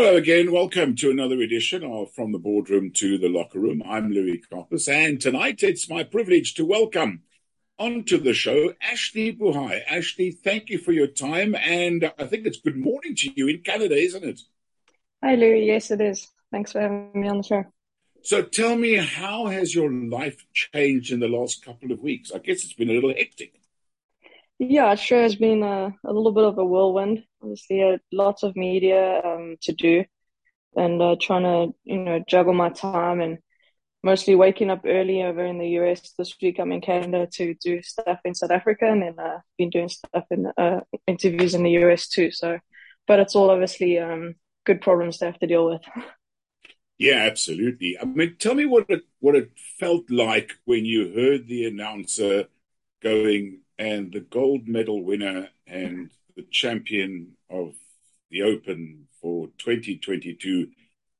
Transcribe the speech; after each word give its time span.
Hello 0.00 0.16
again. 0.16 0.50
Welcome 0.50 0.96
to 0.96 1.10
another 1.10 1.42
edition 1.42 1.84
of 1.84 2.10
From 2.14 2.32
the 2.32 2.38
Boardroom 2.38 2.90
to 2.92 3.18
the 3.18 3.28
Locker 3.28 3.58
Room. 3.58 3.82
I'm 3.84 4.10
Louis 4.10 4.40
Karpas, 4.50 4.88
and 4.88 5.20
tonight 5.20 5.62
it's 5.62 5.90
my 5.90 6.04
privilege 6.04 6.54
to 6.54 6.64
welcome 6.64 7.24
onto 7.78 8.16
the 8.16 8.32
show 8.32 8.72
Ashleigh 8.82 9.38
Buhai. 9.38 9.84
Ashleigh, 9.86 10.38
thank 10.42 10.70
you 10.70 10.78
for 10.78 10.92
your 10.92 11.06
time, 11.06 11.54
and 11.54 12.10
I 12.18 12.24
think 12.24 12.46
it's 12.46 12.60
good 12.60 12.78
morning 12.78 13.14
to 13.16 13.30
you 13.36 13.48
in 13.48 13.60
Canada, 13.60 13.94
isn't 13.94 14.24
it? 14.24 14.40
Hi, 15.22 15.34
Louis. 15.34 15.66
Yes, 15.66 15.90
it 15.90 16.00
is. 16.00 16.28
Thanks 16.50 16.72
for 16.72 16.80
having 16.80 17.10
me 17.12 17.28
on 17.28 17.36
the 17.36 17.42
show. 17.42 17.64
So 18.22 18.40
tell 18.40 18.76
me, 18.76 18.94
how 18.94 19.48
has 19.48 19.74
your 19.74 19.92
life 19.92 20.46
changed 20.54 21.12
in 21.12 21.20
the 21.20 21.28
last 21.28 21.62
couple 21.62 21.92
of 21.92 22.00
weeks? 22.00 22.32
I 22.34 22.38
guess 22.38 22.64
it's 22.64 22.72
been 22.72 22.88
a 22.88 22.94
little 22.94 23.12
hectic. 23.14 23.52
Yeah, 24.58 24.92
it 24.92 24.98
sure 24.98 25.20
has 25.20 25.36
been 25.36 25.62
a, 25.62 25.94
a 26.02 26.10
little 26.10 26.32
bit 26.32 26.44
of 26.44 26.56
a 26.56 26.64
whirlwind. 26.64 27.24
Obviously, 27.42 27.82
uh, 27.82 27.98
lots 28.12 28.42
of 28.42 28.56
media 28.56 29.20
um, 29.24 29.56
to 29.62 29.72
do, 29.72 30.04
and 30.76 31.00
uh, 31.00 31.16
trying 31.20 31.42
to 31.42 31.74
you 31.84 31.98
know 31.98 32.22
juggle 32.28 32.54
my 32.54 32.70
time 32.70 33.20
and 33.20 33.38
mostly 34.02 34.34
waking 34.34 34.70
up 34.70 34.82
early 34.86 35.22
over 35.22 35.44
in 35.44 35.58
the 35.58 35.68
US 35.80 36.12
this 36.18 36.34
week. 36.40 36.58
I'm 36.58 36.72
in 36.72 36.80
Canada 36.80 37.26
to 37.34 37.54
do 37.54 37.82
stuff 37.82 38.20
in 38.24 38.34
South 38.34 38.50
Africa, 38.50 38.86
and 38.86 39.02
then 39.02 39.18
uh, 39.18 39.38
been 39.58 39.70
doing 39.70 39.88
stuff 39.88 40.24
in 40.30 40.46
uh, 40.56 40.80
interviews 41.06 41.54
in 41.54 41.62
the 41.62 41.72
US 41.84 42.08
too. 42.08 42.30
So, 42.30 42.58
but 43.06 43.20
it's 43.20 43.34
all 43.34 43.50
obviously 43.50 43.98
um, 43.98 44.34
good 44.64 44.80
problems 44.80 45.18
to 45.18 45.26
have 45.26 45.38
to 45.40 45.46
deal 45.46 45.66
with. 45.66 45.82
Yeah, 46.98 47.26
absolutely. 47.30 47.96
I 47.98 48.04
mean, 48.04 48.36
tell 48.38 48.54
me 48.54 48.66
what 48.66 48.84
it 48.90 49.04
what 49.20 49.34
it 49.34 49.52
felt 49.78 50.10
like 50.10 50.52
when 50.66 50.84
you 50.84 51.12
heard 51.14 51.46
the 51.46 51.64
announcer 51.64 52.48
going 53.00 53.62
and 53.78 54.12
the 54.12 54.20
gold 54.20 54.68
medal 54.68 55.02
winner 55.02 55.48
and 55.66 56.10
the 56.40 56.46
champion 56.50 57.36
of 57.50 57.74
the 58.30 58.42
Open 58.42 59.06
for 59.20 59.48
2022, 59.58 60.68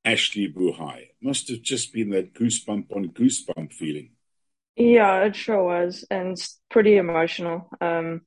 Ashleigh 0.04 0.54
Buhai. 0.54 1.08
Must 1.20 1.48
have 1.48 1.62
just 1.62 1.92
been 1.92 2.10
that 2.10 2.34
goosebump 2.34 2.94
on 2.94 3.10
goosebump 3.10 3.72
feeling. 3.72 4.10
Yeah, 4.76 5.24
it 5.24 5.36
sure 5.36 5.62
was, 5.62 6.06
and 6.10 6.32
it's 6.32 6.58
pretty 6.70 6.96
emotional. 6.96 7.68
Um, 7.80 8.22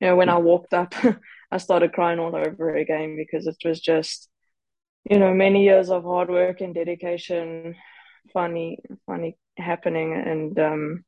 you 0.00 0.06
know, 0.06 0.16
when 0.16 0.30
I 0.30 0.38
walked 0.38 0.72
up, 0.72 0.94
I 1.50 1.58
started 1.58 1.92
crying 1.92 2.18
all 2.18 2.34
over 2.34 2.74
again 2.74 3.16
because 3.16 3.46
it 3.46 3.56
was 3.64 3.80
just, 3.80 4.28
you 5.10 5.18
know, 5.18 5.34
many 5.34 5.64
years 5.64 5.90
of 5.90 6.04
hard 6.04 6.30
work 6.30 6.60
and 6.62 6.74
dedication, 6.74 7.74
funny, 8.32 8.78
funny 9.04 9.36
happening, 9.58 10.14
and 10.14 10.58
um, 10.58 11.04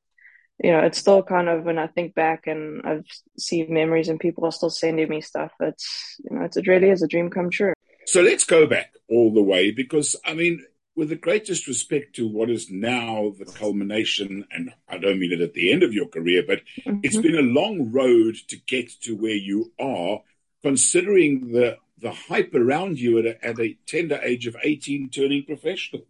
you 0.62 0.72
know, 0.72 0.80
it's 0.80 0.98
still 0.98 1.22
kind 1.22 1.48
of 1.48 1.64
when 1.64 1.78
I 1.78 1.86
think 1.86 2.14
back 2.14 2.47
and 2.47 2.83
I've 2.84 3.06
seen 3.39 3.72
memories 3.72 4.08
and 4.08 4.20
people 4.20 4.44
are 4.44 4.53
still 4.53 4.70
sending 4.70 5.08
me 5.08 5.20
stuff. 5.20 5.52
It's 5.61 6.17
you 6.28 6.36
know, 6.36 6.44
it's, 6.44 6.56
it 6.56 6.67
really 6.67 6.91
is 6.91 7.02
a 7.02 7.08
dream 7.08 7.30
come 7.30 7.50
true. 7.50 7.72
So 8.06 8.22
let's 8.22 8.44
go 8.44 8.67
back 8.67 8.92
all 9.08 9.33
the 9.33 9.42
way 9.42 9.70
because 9.70 10.17
I 10.25 10.34
mean, 10.34 10.64
with 10.97 11.08
the 11.08 11.17
greatest 11.17 11.67
respect 11.67 12.17
to 12.17 12.28
what 12.28 12.50
is 12.50 12.70
now 12.70 13.33
the 13.39 13.47
culmination, 13.47 14.44
and 14.50 14.72
I 14.89 14.98
don't 14.98 15.19
mean 15.19 15.33
it 15.33 15.41
at 15.41 15.55
the 15.55 15.72
end 15.72 15.83
of 15.83 15.94
your 15.94 16.08
career, 16.08 16.42
but 16.47 16.61
mm-hmm. 16.84 17.00
it's 17.02 17.17
been 17.17 17.39
a 17.39 17.42
long 17.42 17.91
road 17.92 18.36
to 18.48 18.56
get 18.56 18.91
to 19.02 19.17
where 19.17 19.30
you 19.34 19.72
are, 19.80 20.20
considering 20.62 21.52
the 21.52 21.78
the 21.98 22.12
hype 22.12 22.55
around 22.55 22.98
you 22.98 23.19
at 23.19 23.27
a, 23.27 23.45
at 23.45 23.61
a 23.61 23.77
tender 23.86 24.19
age 24.22 24.47
of 24.47 24.56
18 24.62 25.11
turning 25.11 25.45
professional. 25.45 26.02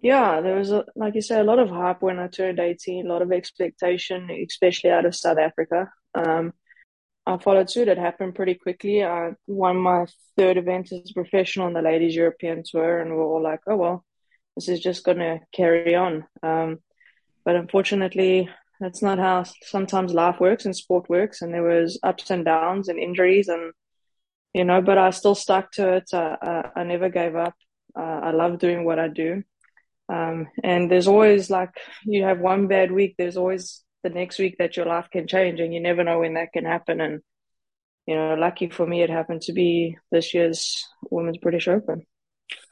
Yeah, 0.00 0.40
there 0.40 0.56
was, 0.56 0.70
a, 0.70 0.84
like 0.94 1.14
you 1.14 1.22
said, 1.22 1.40
a 1.40 1.44
lot 1.44 1.58
of 1.58 1.70
hype 1.70 2.02
when 2.02 2.18
I 2.20 2.28
turned 2.28 2.60
18, 2.60 3.06
a 3.06 3.08
lot 3.08 3.22
of 3.22 3.32
expectation, 3.32 4.30
especially 4.30 4.90
out 4.90 5.04
of 5.04 5.16
South 5.16 5.38
Africa. 5.38 5.90
Um, 6.14 6.52
I 7.26 7.36
followed 7.38 7.68
suit. 7.68 7.88
It 7.88 7.98
happened 7.98 8.36
pretty 8.36 8.54
quickly. 8.54 9.04
I 9.04 9.32
won 9.46 9.76
my 9.76 10.06
third 10.36 10.56
event 10.56 10.92
as 10.92 11.10
a 11.10 11.14
professional 11.14 11.66
on 11.66 11.72
the 11.74 11.82
Ladies 11.82 12.14
European 12.14 12.62
Tour, 12.64 13.00
and 13.00 13.10
we 13.10 13.16
are 13.16 13.22
all 13.22 13.42
like, 13.42 13.60
oh, 13.66 13.76
well, 13.76 14.04
this 14.56 14.68
is 14.68 14.80
just 14.80 15.04
going 15.04 15.18
to 15.18 15.40
carry 15.52 15.94
on. 15.94 16.24
Um, 16.42 16.78
but 17.44 17.56
unfortunately, 17.56 18.48
that's 18.80 19.02
not 19.02 19.18
how 19.18 19.44
sometimes 19.62 20.14
life 20.14 20.40
works 20.40 20.64
and 20.64 20.74
sport 20.74 21.10
works. 21.10 21.42
And 21.42 21.52
there 21.52 21.62
was 21.62 21.98
ups 22.02 22.30
and 22.30 22.44
downs 22.44 22.88
and 22.88 22.98
injuries, 22.98 23.48
and 23.48 23.72
you 24.54 24.64
know, 24.64 24.80
but 24.80 24.96
I 24.96 25.10
still 25.10 25.34
stuck 25.34 25.72
to 25.72 25.94
it. 25.94 26.10
I, 26.14 26.36
I, 26.40 26.80
I 26.80 26.84
never 26.84 27.08
gave 27.10 27.36
up. 27.36 27.54
Uh, 27.98 28.20
I 28.22 28.30
love 28.30 28.58
doing 28.58 28.84
what 28.84 28.98
I 28.98 29.08
do. 29.08 29.42
Um, 30.08 30.48
and 30.62 30.90
there's 30.90 31.08
always 31.08 31.50
like 31.50 31.70
you 32.04 32.24
have 32.24 32.40
one 32.40 32.66
bad 32.66 32.90
week, 32.90 33.16
there's 33.18 33.36
always 33.36 33.82
the 34.02 34.10
next 34.10 34.38
week 34.38 34.56
that 34.58 34.76
your 34.76 34.86
life 34.86 35.08
can 35.10 35.26
change, 35.26 35.60
and 35.60 35.72
you 35.74 35.80
never 35.80 36.04
know 36.04 36.20
when 36.20 36.34
that 36.34 36.52
can 36.52 36.64
happen. 36.64 37.00
And 37.00 37.20
you 38.06 38.14
know, 38.14 38.34
lucky 38.34 38.70
for 38.70 38.86
me, 38.86 39.02
it 39.02 39.10
happened 39.10 39.42
to 39.42 39.52
be 39.52 39.98
this 40.10 40.32
year's 40.32 40.86
Women's 41.10 41.38
British 41.38 41.68
Open. 41.68 42.06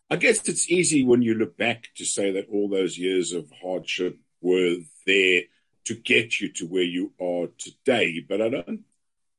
I 0.08 0.16
guess 0.16 0.48
it's 0.48 0.70
easy 0.70 1.04
when 1.04 1.20
you 1.20 1.34
look 1.34 1.56
back 1.56 1.88
to 1.96 2.04
say 2.04 2.32
that 2.32 2.46
all 2.50 2.68
those 2.68 2.96
years 2.96 3.32
of 3.32 3.50
hardship 3.60 4.18
were 4.40 4.76
there 5.06 5.42
to 5.84 5.94
get 5.94 6.40
you 6.40 6.52
to 6.54 6.66
where 6.66 6.84
you 6.84 7.12
are 7.20 7.48
today. 7.58 8.24
But 8.26 8.40
I 8.40 8.48
don't 8.48 8.84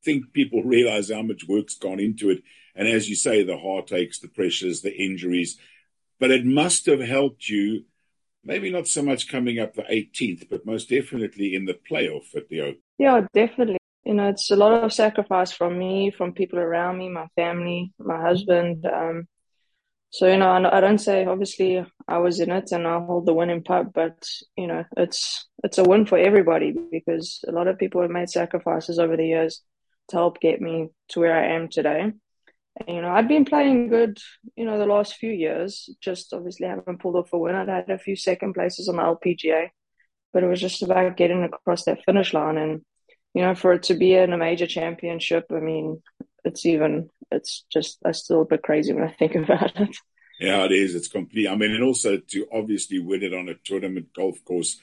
think 0.03 0.33
people 0.33 0.63
realize 0.63 1.09
how 1.09 1.21
much 1.21 1.47
work's 1.47 1.75
gone 1.75 1.99
into 1.99 2.29
it. 2.29 2.43
And 2.75 2.87
as 2.87 3.09
you 3.09 3.15
say, 3.15 3.43
the 3.43 3.57
heartaches, 3.57 4.19
the 4.19 4.27
pressures, 4.27 4.81
the 4.81 4.95
injuries, 4.95 5.57
but 6.19 6.31
it 6.31 6.45
must 6.45 6.85
have 6.85 7.01
helped 7.01 7.47
you, 7.47 7.85
maybe 8.43 8.71
not 8.71 8.87
so 8.87 9.01
much 9.01 9.29
coming 9.29 9.59
up 9.59 9.73
the 9.73 9.83
18th, 9.83 10.49
but 10.49 10.65
most 10.65 10.89
definitely 10.89 11.53
in 11.55 11.65
the 11.65 11.79
playoff 11.89 12.35
at 12.35 12.49
the 12.49 12.61
Open. 12.61 12.81
Yeah, 12.97 13.21
definitely. 13.33 13.77
You 14.03 14.13
know, 14.13 14.29
it's 14.29 14.51
a 14.51 14.55
lot 14.55 14.83
of 14.83 14.93
sacrifice 14.93 15.51
from 15.51 15.77
me, 15.77 16.11
from 16.11 16.33
people 16.33 16.59
around 16.59 16.97
me, 16.97 17.09
my 17.09 17.27
family, 17.35 17.91
my 17.99 18.21
husband. 18.21 18.85
Um, 18.85 19.27
so, 20.09 20.27
you 20.27 20.37
know, 20.37 20.49
I 20.49 20.79
don't 20.79 20.99
say 20.99 21.25
obviously 21.25 21.85
I 22.07 22.17
was 22.19 22.39
in 22.39 22.49
it 22.49 22.71
and 22.71 22.87
I 22.87 22.99
hold 22.99 23.25
the 23.25 23.33
winning 23.33 23.63
putt, 23.63 23.93
but 23.93 24.25
you 24.55 24.67
know, 24.67 24.85
it's 24.95 25.45
it's 25.63 25.77
a 25.77 25.83
win 25.83 26.05
for 26.05 26.17
everybody 26.17 26.73
because 26.91 27.43
a 27.47 27.51
lot 27.51 27.67
of 27.67 27.77
people 27.77 28.01
have 28.01 28.09
made 28.09 28.29
sacrifices 28.29 28.99
over 28.99 29.17
the 29.17 29.27
years 29.27 29.61
to 30.09 30.15
help 30.15 30.39
get 30.39 30.61
me 30.61 30.87
to 31.09 31.19
where 31.19 31.35
I 31.35 31.55
am 31.55 31.67
today 31.67 32.13
you 32.87 33.01
know, 33.01 33.09
I'd 33.09 33.27
been 33.27 33.45
playing 33.45 33.89
good, 33.89 34.17
you 34.55 34.65
know, 34.65 34.77
the 34.77 34.85
last 34.85 35.15
few 35.15 35.31
years. 35.31 35.89
Just 36.01 36.33
obviously 36.33 36.67
haven't 36.67 37.01
pulled 37.01 37.15
off 37.15 37.33
a 37.33 37.37
win. 37.37 37.55
I'd 37.55 37.69
had 37.69 37.89
a 37.89 37.97
few 37.97 38.15
second 38.15 38.53
places 38.53 38.89
on 38.89 38.97
the 38.97 39.01
LPGA, 39.01 39.69
but 40.33 40.43
it 40.43 40.47
was 40.47 40.61
just 40.61 40.83
about 40.83 41.17
getting 41.17 41.43
across 41.43 41.85
that 41.85 42.03
finish 42.05 42.33
line. 42.33 42.57
And 42.57 42.81
you 43.33 43.41
know, 43.41 43.55
for 43.55 43.73
it 43.73 43.83
to 43.83 43.93
be 43.93 44.15
in 44.15 44.33
a 44.33 44.37
major 44.37 44.67
championship, 44.67 45.45
I 45.51 45.59
mean, 45.59 46.01
it's 46.43 46.65
even, 46.65 47.09
it's 47.31 47.65
just, 47.71 47.99
I 48.05 48.11
still 48.11 48.41
a 48.41 48.45
bit 48.45 48.63
crazy 48.63 48.93
when 48.93 49.03
I 49.03 49.11
think 49.11 49.35
about 49.35 49.79
it. 49.79 49.95
Yeah, 50.39 50.65
it 50.65 50.71
is. 50.71 50.95
It's 50.95 51.07
complete. 51.07 51.47
I 51.47 51.55
mean, 51.55 51.71
and 51.71 51.83
also 51.83 52.17
to 52.17 52.47
obviously 52.51 52.99
win 52.99 53.23
it 53.23 53.33
on 53.33 53.49
a 53.49 53.55
tournament 53.63 54.07
golf 54.15 54.43
course 54.45 54.79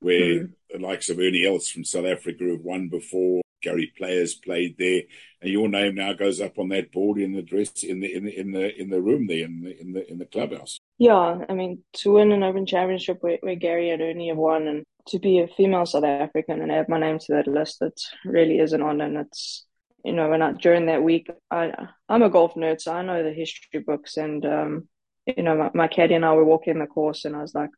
where 0.00 0.20
mm. 0.20 0.52
the 0.70 0.78
likes 0.78 1.08
of 1.10 1.18
Ernie 1.18 1.46
Els 1.46 1.68
from 1.68 1.84
South 1.84 2.06
Africa 2.06 2.44
have 2.44 2.60
won 2.60 2.88
before. 2.88 3.42
Gary 3.66 3.92
Players 3.98 4.34
played 4.34 4.76
there, 4.78 5.02
and 5.42 5.50
your 5.50 5.68
name 5.68 5.96
now 5.96 6.12
goes 6.12 6.40
up 6.40 6.56
on 6.58 6.68
that 6.68 6.92
board 6.92 7.18
in 7.18 7.32
the 7.32 7.42
dress 7.42 7.82
in 7.82 8.00
the 8.00 8.14
in 8.14 8.24
the 8.24 8.38
in 8.38 8.52
the 8.52 8.80
in 8.80 8.90
the 8.90 9.02
room 9.02 9.26
there 9.26 9.44
in 9.44 9.62
the 9.62 9.80
in 9.80 9.92
the 9.92 10.10
in 10.10 10.18
the 10.18 10.24
clubhouse. 10.24 10.78
Yeah, 10.98 11.38
I 11.48 11.52
mean 11.52 11.82
to 11.94 12.12
win 12.12 12.30
an 12.30 12.44
Open 12.44 12.64
Championship 12.64 13.18
where, 13.22 13.38
where 13.40 13.56
Gary 13.56 13.90
and 13.90 14.00
Ernie 14.00 14.28
have 14.28 14.36
won, 14.36 14.68
and 14.68 14.84
to 15.08 15.18
be 15.18 15.40
a 15.40 15.48
female 15.48 15.84
South 15.84 16.04
African 16.04 16.62
and 16.62 16.70
add 16.70 16.88
my 16.88 17.00
name 17.00 17.18
to 17.18 17.32
that 17.34 17.48
list, 17.48 17.82
it 17.82 18.00
really 18.24 18.58
is 18.58 18.72
an 18.72 18.82
honor. 18.82 19.06
And 19.06 19.16
it's 19.18 19.66
you 20.04 20.12
know, 20.12 20.28
when 20.28 20.42
I 20.42 20.52
during 20.52 20.86
that 20.86 21.02
week, 21.02 21.28
I 21.50 21.72
I'm 22.08 22.22
a 22.22 22.30
golf 22.30 22.54
nerd, 22.54 22.80
so 22.80 22.92
I 22.92 23.02
know 23.02 23.24
the 23.24 23.32
history 23.32 23.80
books, 23.80 24.16
and 24.16 24.46
um, 24.46 24.88
you 25.26 25.42
know, 25.42 25.56
my, 25.56 25.70
my 25.74 25.88
caddy 25.88 26.14
and 26.14 26.24
I 26.24 26.34
were 26.34 26.44
walking 26.44 26.78
the 26.78 26.86
course, 26.86 27.24
and 27.24 27.34
I 27.34 27.42
was 27.42 27.54
like, 27.54 27.70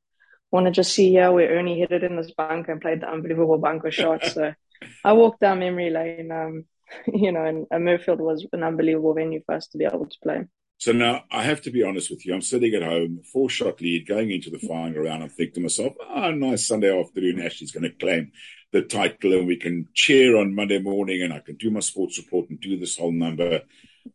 want 0.50 0.66
to 0.66 0.70
just 0.70 0.92
see 0.92 1.14
how 1.14 1.32
where 1.32 1.48
Ernie 1.48 1.78
hit 1.78 1.92
it 1.92 2.04
in 2.04 2.16
this 2.16 2.32
bunker 2.32 2.72
and 2.72 2.80
played 2.82 3.00
the 3.00 3.10
unbelievable 3.10 3.56
bunker 3.56 3.90
shot. 4.00 4.24
So 4.26 4.52
I 5.04 5.12
walked 5.12 5.40
down 5.40 5.60
memory 5.60 5.90
lane, 5.90 6.30
um, 6.30 6.64
you 7.06 7.32
know, 7.32 7.44
and, 7.44 7.66
and 7.70 7.84
Muirfield 7.86 8.18
was 8.18 8.46
an 8.52 8.62
unbelievable 8.62 9.14
venue 9.14 9.42
for 9.44 9.54
us 9.54 9.68
to 9.68 9.78
be 9.78 9.84
able 9.84 10.06
to 10.06 10.18
play. 10.22 10.44
So 10.78 10.92
now 10.92 11.24
I 11.30 11.42
have 11.42 11.60
to 11.62 11.72
be 11.72 11.82
honest 11.82 12.08
with 12.08 12.24
you. 12.24 12.32
I'm 12.32 12.40
sitting 12.40 12.72
at 12.74 12.84
home, 12.84 13.22
four 13.32 13.50
shot 13.50 13.80
lead, 13.80 14.06
going 14.06 14.30
into 14.30 14.48
the 14.48 14.60
final 14.60 15.02
round. 15.02 15.24
I 15.24 15.28
think 15.28 15.54
to 15.54 15.60
myself, 15.60 15.94
oh, 16.08 16.30
nice 16.30 16.68
Sunday 16.68 16.96
afternoon. 16.96 17.40
Ashleigh's 17.40 17.72
going 17.72 17.82
to 17.82 17.90
claim 17.90 18.30
the 18.70 18.82
title 18.82 19.32
and 19.32 19.46
we 19.46 19.56
can 19.56 19.88
cheer 19.94 20.36
on 20.36 20.54
Monday 20.54 20.78
morning 20.78 21.22
and 21.22 21.32
I 21.32 21.40
can 21.40 21.56
do 21.56 21.70
my 21.70 21.80
sports 21.80 22.16
report 22.18 22.48
and 22.48 22.60
do 22.60 22.78
this 22.78 22.96
whole 22.96 23.10
number. 23.10 23.62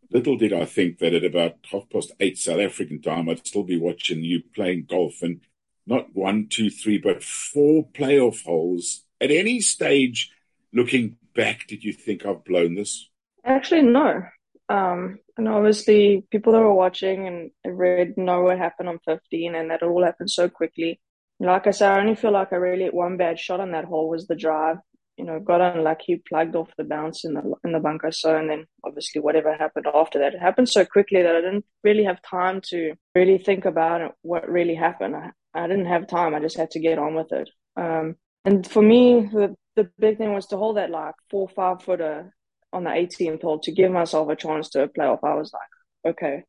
Little 0.09 0.37
did 0.37 0.53
I 0.53 0.63
think 0.63 0.99
that 0.99 1.13
at 1.13 1.25
about 1.25 1.57
half 1.69 1.89
past 1.89 2.13
eight 2.21 2.37
South 2.37 2.59
African 2.59 3.01
time, 3.01 3.27
I'd 3.27 3.45
still 3.45 3.63
be 3.63 3.77
watching 3.77 4.23
you 4.23 4.41
playing 4.55 4.85
golf 4.89 5.21
and 5.21 5.41
not 5.85 6.15
one, 6.15 6.47
two, 6.49 6.69
three, 6.69 6.97
but 6.97 7.23
four 7.23 7.89
playoff 7.89 8.43
holes 8.43 9.03
at 9.19 9.31
any 9.31 9.59
stage 9.59 10.31
looking 10.73 11.17
back, 11.35 11.67
did 11.67 11.83
you 11.83 11.93
think 11.93 12.25
I've 12.25 12.43
blown 12.43 12.75
this? 12.75 13.09
Actually, 13.45 13.83
no. 13.83 14.23
Um, 14.69 15.19
and 15.37 15.47
obviously, 15.47 16.25
people 16.31 16.53
that 16.53 16.59
were 16.61 16.73
watching 16.73 17.27
and 17.27 17.51
read 17.77 18.17
know 18.17 18.41
what 18.41 18.57
happened 18.57 18.89
on 18.89 18.99
15 19.05 19.55
and 19.55 19.69
that 19.71 19.83
all 19.83 20.03
happened 20.03 20.31
so 20.31 20.49
quickly. 20.49 20.99
Like 21.39 21.67
I 21.67 21.71
said, 21.71 21.91
I 21.91 21.99
only 21.99 22.15
feel 22.15 22.31
like 22.31 22.53
I 22.53 22.57
really 22.57 22.87
one 22.87 23.17
bad 23.17 23.39
shot 23.39 23.59
on 23.59 23.71
that 23.71 23.85
hole 23.85 24.09
was 24.09 24.27
the 24.27 24.35
drive. 24.35 24.77
you 25.17 25.25
know, 25.25 25.39
got 25.39 25.61
unlucky, 25.61 26.21
plugged 26.27 26.55
off 26.55 26.71
the 26.77 26.83
bounce 26.83 27.23
in 27.23 27.33
the 27.33 27.53
in 27.63 27.71
the 27.71 27.79
bunker. 27.79 28.11
So, 28.11 28.35
and 28.35 28.49
then 28.49 28.65
obviously 28.83 29.21
whatever 29.21 29.53
happened 29.55 29.85
after 29.93 30.19
that, 30.19 30.33
it 30.33 30.39
happened 30.39 30.69
so 30.69 30.85
quickly 30.85 31.21
that 31.21 31.35
I 31.35 31.41
didn't 31.41 31.65
really 31.83 32.03
have 32.05 32.21
time 32.21 32.61
to 32.69 32.93
really 33.15 33.37
think 33.37 33.65
about 33.65 34.15
what 34.21 34.49
really 34.49 34.75
happened. 34.75 35.15
I, 35.15 35.31
I 35.53 35.67
didn't 35.67 35.85
have 35.85 36.07
time. 36.07 36.33
I 36.33 36.39
just 36.39 36.57
had 36.57 36.71
to 36.71 36.79
get 36.79 36.97
on 36.97 37.13
with 37.15 37.31
it. 37.31 37.49
Um, 37.75 38.15
and 38.45 38.65
for 38.69 38.81
me, 38.81 39.29
the 39.31 39.55
the 39.75 39.89
big 39.99 40.17
thing 40.17 40.33
was 40.33 40.47
to 40.47 40.57
hold 40.57 40.77
that 40.77 40.89
like 40.89 41.15
four 41.29 41.47
five 41.49 41.81
footer 41.83 42.33
on 42.71 42.83
the 42.83 42.89
18th 42.89 43.41
hole 43.41 43.59
to 43.59 43.71
give 43.71 43.91
myself 43.91 44.29
a 44.29 44.35
chance 44.35 44.69
to 44.69 44.87
play 44.87 45.05
off. 45.05 45.23
I 45.23 45.35
was 45.35 45.53
like, 45.53 46.13
okay, 46.13 46.43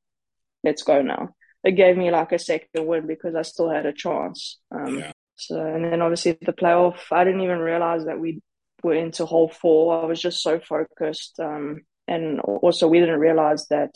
let's 0.62 0.82
go 0.82 1.02
now. 1.02 1.30
It 1.62 1.72
gave 1.72 1.96
me 1.96 2.10
like 2.10 2.32
a 2.32 2.38
second 2.38 2.86
win 2.86 3.06
because 3.06 3.34
I 3.34 3.42
still 3.42 3.70
had 3.70 3.86
a 3.86 3.92
chance. 3.92 4.58
Um, 4.70 4.98
yeah. 4.98 5.12
So, 5.36 5.60
and 5.60 5.84
then 5.84 6.02
obviously 6.02 6.38
the 6.40 6.52
playoff, 6.52 6.98
I 7.10 7.24
didn't 7.24 7.40
even 7.40 7.58
realize 7.58 8.04
that 8.04 8.20
we 8.20 8.40
were 8.82 8.94
into 8.94 9.26
hole 9.26 9.48
four. 9.48 10.02
I 10.02 10.06
was 10.06 10.20
just 10.20 10.42
so 10.42 10.60
focused. 10.60 11.38
Um, 11.40 11.80
and 12.06 12.40
also 12.40 12.88
we 12.88 13.00
didn't 13.00 13.20
realize 13.20 13.66
that 13.68 13.90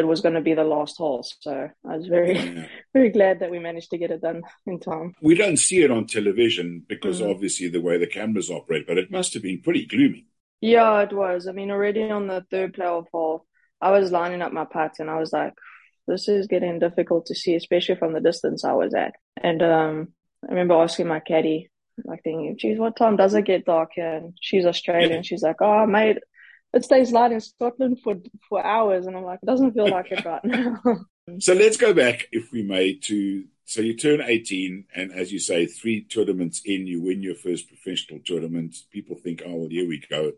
it 0.00 0.06
was 0.06 0.20
going 0.20 0.34
to 0.34 0.40
be 0.40 0.54
the 0.54 0.64
last 0.64 0.96
hole. 0.96 1.24
So 1.40 1.68
I 1.88 1.96
was 1.96 2.06
very, 2.06 2.36
yeah. 2.36 2.66
very 2.92 3.10
glad 3.10 3.40
that 3.40 3.50
we 3.50 3.58
managed 3.58 3.90
to 3.90 3.98
get 3.98 4.10
it 4.10 4.22
done 4.22 4.42
in 4.66 4.80
time. 4.80 5.14
We 5.22 5.34
don't 5.34 5.56
see 5.56 5.82
it 5.82 5.90
on 5.90 6.06
television 6.06 6.84
because 6.88 7.20
mm-hmm. 7.20 7.30
obviously 7.30 7.68
the 7.68 7.80
way 7.80 7.98
the 7.98 8.06
cameras 8.06 8.50
operate, 8.50 8.86
but 8.86 8.98
it 8.98 9.10
must 9.10 9.34
have 9.34 9.42
been 9.42 9.60
pretty 9.62 9.86
gloomy. 9.86 10.26
Yeah, 10.60 11.00
it 11.00 11.12
was. 11.12 11.46
I 11.46 11.52
mean, 11.52 11.70
already 11.70 12.10
on 12.10 12.26
the 12.26 12.44
third 12.50 12.74
playoff 12.74 13.06
hole, 13.12 13.46
I 13.80 13.92
was 13.92 14.12
lining 14.12 14.42
up 14.42 14.52
my 14.52 14.66
putts 14.66 15.00
and 15.00 15.08
I 15.08 15.18
was 15.18 15.32
like, 15.32 15.54
this 16.06 16.28
is 16.28 16.46
getting 16.46 16.78
difficult 16.78 17.26
to 17.26 17.34
see, 17.34 17.54
especially 17.54 17.94
from 17.94 18.12
the 18.12 18.20
distance 18.20 18.64
I 18.64 18.72
was 18.72 18.94
at. 18.94 19.14
And 19.42 19.62
um, 19.62 20.08
I 20.44 20.50
remember 20.50 20.74
asking 20.74 21.06
my 21.06 21.20
caddy, 21.20 21.70
like 22.04 22.22
thinking, 22.22 22.56
geez, 22.58 22.78
what 22.78 22.96
time 22.96 23.16
does 23.16 23.34
it 23.34 23.44
get 23.44 23.64
dark 23.64 23.90
here? 23.94 24.16
And 24.16 24.34
she's 24.40 24.66
Australian. 24.66 25.22
She's 25.22 25.42
like, 25.42 25.60
oh, 25.60 25.86
mate, 25.86 26.18
it 26.72 26.84
stays 26.84 27.12
light 27.12 27.32
in 27.32 27.40
Scotland 27.40 28.00
for 28.02 28.16
for 28.48 28.64
hours. 28.64 29.06
And 29.06 29.16
I'm 29.16 29.24
like, 29.24 29.40
it 29.42 29.46
doesn't 29.46 29.72
feel 29.72 29.88
like 29.88 30.10
it 30.10 30.24
right 30.24 30.44
now. 30.44 30.80
so 31.38 31.54
let's 31.54 31.76
go 31.76 31.92
back, 31.92 32.28
if 32.32 32.52
we 32.52 32.62
may, 32.62 32.94
to 32.94 33.44
so 33.70 33.82
you 33.82 33.96
turn 33.96 34.20
18, 34.20 34.86
and 34.96 35.12
as 35.12 35.32
you 35.32 35.38
say, 35.38 35.64
three 35.64 36.02
tournaments 36.02 36.60
in, 36.64 36.88
you 36.88 37.00
win 37.00 37.22
your 37.22 37.36
first 37.36 37.68
professional 37.68 38.18
tournament. 38.18 38.74
People 38.90 39.14
think, 39.14 39.42
oh, 39.46 39.54
well, 39.54 39.68
here 39.68 39.86
we 39.86 40.02
go. 40.10 40.32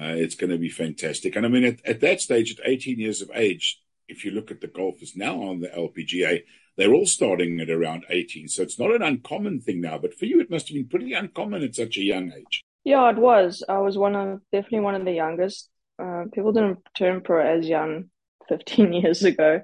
Uh, 0.00 0.14
it's 0.14 0.36
going 0.36 0.50
to 0.50 0.58
be 0.58 0.68
fantastic. 0.68 1.34
And 1.34 1.44
I 1.44 1.48
mean, 1.48 1.64
at, 1.64 1.84
at 1.84 2.00
that 2.02 2.20
stage, 2.20 2.56
at 2.56 2.64
18 2.64 3.00
years 3.00 3.20
of 3.20 3.32
age, 3.34 3.82
if 4.06 4.24
you 4.24 4.30
look 4.30 4.52
at 4.52 4.60
the 4.60 4.68
golfers 4.68 5.16
now 5.16 5.42
on 5.42 5.58
the 5.58 5.66
LPGA, 5.66 6.44
they're 6.76 6.94
all 6.94 7.04
starting 7.04 7.58
at 7.58 7.68
around 7.68 8.04
18. 8.10 8.46
So 8.46 8.62
it's 8.62 8.78
not 8.78 8.94
an 8.94 9.02
uncommon 9.02 9.60
thing 9.60 9.80
now, 9.80 9.98
but 9.98 10.14
for 10.14 10.26
you, 10.26 10.40
it 10.40 10.48
must 10.48 10.68
have 10.68 10.76
been 10.76 10.86
pretty 10.86 11.12
uncommon 11.14 11.64
at 11.64 11.74
such 11.74 11.96
a 11.96 12.02
young 12.02 12.32
age. 12.32 12.64
Yeah, 12.88 13.10
it 13.10 13.18
was. 13.18 13.62
I 13.68 13.80
was 13.80 13.98
one 13.98 14.16
of, 14.16 14.40
definitely 14.50 14.80
one 14.80 14.94
of 14.94 15.04
the 15.04 15.12
youngest. 15.12 15.68
Uh, 16.02 16.24
people 16.32 16.52
didn't 16.52 16.78
turn 16.96 17.20
pro 17.20 17.44
as 17.46 17.68
young 17.68 18.08
15 18.48 18.94
years 18.94 19.22
ago. 19.24 19.60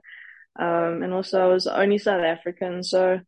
Um, 0.61 1.03
and 1.03 1.15
also 1.15 1.41
I 1.41 1.47
was 1.47 1.67
only 1.67 1.97
South 1.97 2.23
African. 2.23 2.83
So, 2.83 3.19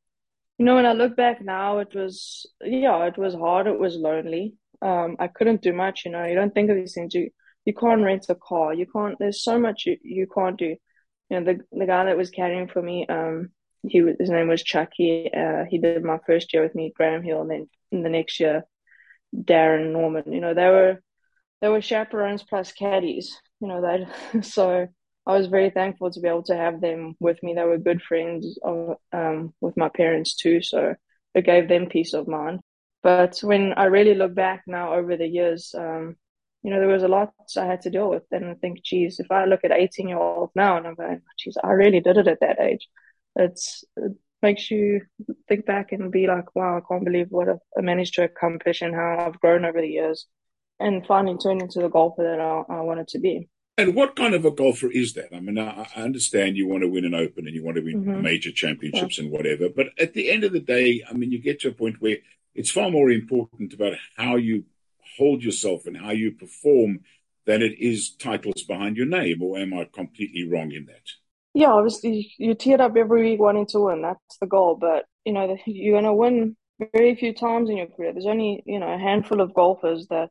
you 0.58 0.64
know, 0.66 0.75
when 0.75 0.84
I 0.84 0.93
look 0.93 1.16
back 1.16 1.40
now, 1.40 1.78
it 1.78 1.94
was, 1.94 2.44
yeah, 2.60 3.06
it 3.06 3.16
was 3.16 3.32
hard. 3.32 3.66
It 3.66 3.78
was 3.78 3.96
lonely. 3.96 4.56
Um, 4.82 5.16
I 5.19 5.28
couldn't 5.28 5.62
do 5.62 5.72
much, 5.72 6.04
you 6.04 6.10
know, 6.10 6.26
you 6.26 6.34
don't 6.34 6.52
think 6.52 6.69
of 6.69 6.76
these 6.76 6.92
things. 6.92 7.14
You, 7.14 7.31
you 7.64 7.72
can't 7.72 8.02
rent 8.02 8.26
a 8.28 8.34
car. 8.34 8.75
You 8.75 8.84
can't, 8.84 9.19
there's 9.19 9.42
so 9.42 9.58
much 9.58 9.87
you, 9.87 9.96
you 10.02 10.26
can't 10.26 10.58
do. 10.58 10.76
You 11.31 11.40
know, 11.40 11.44
the, 11.44 11.60
the 11.72 11.87
guy 11.87 12.04
that 12.04 12.19
was 12.19 12.31
caddying 12.31 12.70
for 12.70 12.82
me, 12.82 13.06
um, 13.06 13.49
he 13.82 14.00
his 14.20 14.28
name 14.28 14.49
was 14.49 14.62
Chucky. 14.62 15.31
Uh, 15.34 15.64
he 15.70 15.78
did 15.78 16.04
my 16.04 16.19
first 16.26 16.52
year 16.52 16.62
with 16.62 16.75
me, 16.75 16.92
Graham 16.94 17.22
Hill, 17.22 17.40
and 17.40 17.50
then 17.50 17.69
in 17.90 18.02
the 18.02 18.10
next 18.10 18.38
year, 18.40 18.64
Darren 19.34 19.93
Norman. 19.93 20.32
You 20.32 20.40
know, 20.40 20.55
they 20.55 20.67
were, 20.67 21.02
they 21.61 21.69
were 21.69 21.81
chaperones 21.81 22.43
plus 22.43 22.73
caddies, 22.73 23.38
you 23.61 23.69
know, 23.69 23.82
that, 23.82 24.44
so, 24.44 24.88
I 25.26 25.37
was 25.37 25.49
very 25.49 25.70
thankful 25.70 26.11
to 26.12 26.20
be 26.20 26.28
able 26.28 26.44
to 26.44 26.56
have 26.56 26.81
them 26.81 27.17
with 27.19 27.43
me. 27.43 27.55
They 27.55 27.64
were 27.64 27.78
good 27.78 28.00
friends 28.00 28.58
of, 28.62 28.96
um, 29.12 29.52
with 29.61 29.76
my 29.76 29.88
parents 29.88 30.37
too, 30.37 30.62
so 30.62 30.94
it 31.34 31.44
gave 31.44 31.69
them 31.69 31.88
peace 31.88 32.14
of 32.14 32.28
mind. 32.28 32.61
But 33.02 33.40
when 33.43 33.73
I 33.73 33.84
really 33.84 34.14
look 34.14 34.34
back 34.34 34.62
now 34.67 34.94
over 34.94 35.17
the 35.17 35.26
years, 35.26 35.75
um, 35.76 36.17
you 36.62 36.70
know, 36.70 36.81
there 36.81 36.88
was 36.88 37.02
a 37.02 37.08
lot 37.08 37.32
I 37.56 37.64
had 37.64 37.82
to 37.82 37.90
deal 37.90 38.08
with. 38.11 38.25
And 38.32 38.46
I 38.46 38.55
think, 38.55 38.82
geez, 38.82 39.20
if 39.20 39.31
I 39.31 39.44
look 39.44 39.61
at 39.64 39.73
18 39.73 40.08
year 40.08 40.19
old 40.19 40.50
now 40.56 40.76
and 40.76 40.87
I'm 40.87 40.94
going, 40.94 41.23
geez, 41.38 41.56
I 41.62 41.70
really 41.73 42.00
did 42.00 42.17
it 42.17 42.28
at 42.28 42.40
that 42.40 42.61
age. 42.61 42.88
It's, 43.37 43.84
it 43.96 44.12
makes 44.46 44.70
you 44.70 45.00
think 45.48 45.66
back 45.66 45.90
and 45.90 46.12
be 46.12 46.26
like, 46.28 46.54
wow, 46.54 46.78
I 46.78 46.82
can't 46.88 47.04
believe 47.04 47.28
what 47.31 47.48
I 47.48 47.81
managed 47.81 48.14
to 48.14 48.25
accomplish 48.25 48.81
and 48.81 48.94
how 48.94 49.26
I've 49.26 49.40
grown 49.40 49.64
over 49.64 49.81
the 49.81 49.88
years 49.88 50.26
and 50.78 51.06
finally 51.06 51.37
turned 51.38 51.62
into 51.62 51.81
the 51.81 51.88
golfer 51.88 52.22
that 52.22 52.40
I, 52.40 52.78
I 52.78 52.81
wanted 52.82 53.08
to 53.08 53.19
be. 53.19 53.48
And 53.78 53.94
what 53.94 54.14
kind 54.14 54.34
of 54.34 54.44
a 54.44 54.50
golfer 54.50 54.90
is 54.90 55.14
that? 55.14 55.34
I 55.34 55.40
mean, 55.40 55.58
I, 55.58 55.87
I 55.96 56.02
understand 56.02 56.56
you 56.56 56.69
want 56.69 56.82
to 56.82 56.88
win 56.88 57.04
an 57.04 57.14
Open 57.14 57.46
and 57.46 57.54
you 57.54 57.64
want 57.64 57.76
to 57.76 57.82
win 57.82 58.04
mm-hmm. 58.04 58.22
major 58.22 58.52
championships 58.52 59.19
yeah. 59.19 59.25
and 59.25 59.32
whatever, 59.32 59.69
but 59.69 59.88
at 59.98 60.14
the 60.14 60.31
end 60.31 60.44
of 60.44 60.52
the 60.52 60.60
day, 60.60 61.02
I 61.08 61.12
mean, 61.12 61.32
you 61.32 61.40
get 61.40 61.60
to 61.60 61.69
a 61.69 61.72
point 61.72 61.96
where 62.00 62.19
it's 62.54 62.70
far 62.70 62.90
more 62.90 63.10
important 63.10 63.75
about 63.75 63.94
how 64.16 64.37
you 64.37 64.64
hold 65.19 65.42
yourself 65.42 65.87
and 65.87 65.96
how 65.96 66.12
you 66.12 66.32
perform 66.32 67.00
than 67.46 67.62
it 67.62 67.78
is 67.78 68.10
titles 68.10 68.62
behind 68.62 68.96
your 68.96 69.06
name. 69.06 69.42
Or 69.42 69.58
am 69.58 69.75
I 69.75 69.88
completely 69.92 70.49
wrong 70.49 70.72
in 70.72 70.87
that? 70.87 71.06
Yeah, 71.56 71.73
obviously 71.73 72.35
you 72.37 72.55
tee 72.55 72.75
it 72.75 72.82
up 72.82 72.97
every 72.99 73.23
week 73.23 73.41
wanting 73.41 73.64
to 73.69 73.81
win. 73.81 74.03
That's 74.03 74.37
the 74.43 74.47
goal. 74.47 74.76
But 74.79 75.06
you 75.25 75.32
know 75.32 75.56
you're 75.64 75.94
going 75.94 76.05
to 76.05 76.12
win 76.12 76.55
very 76.93 77.14
few 77.17 77.32
times 77.32 77.70
in 77.70 77.79
your 77.79 77.87
career. 77.87 78.12
There's 78.12 78.26
only 78.26 78.62
you 78.67 78.79
know 78.79 78.93
a 78.93 78.99
handful 78.99 79.41
of 79.41 79.55
golfers 79.55 80.06
that 80.08 80.29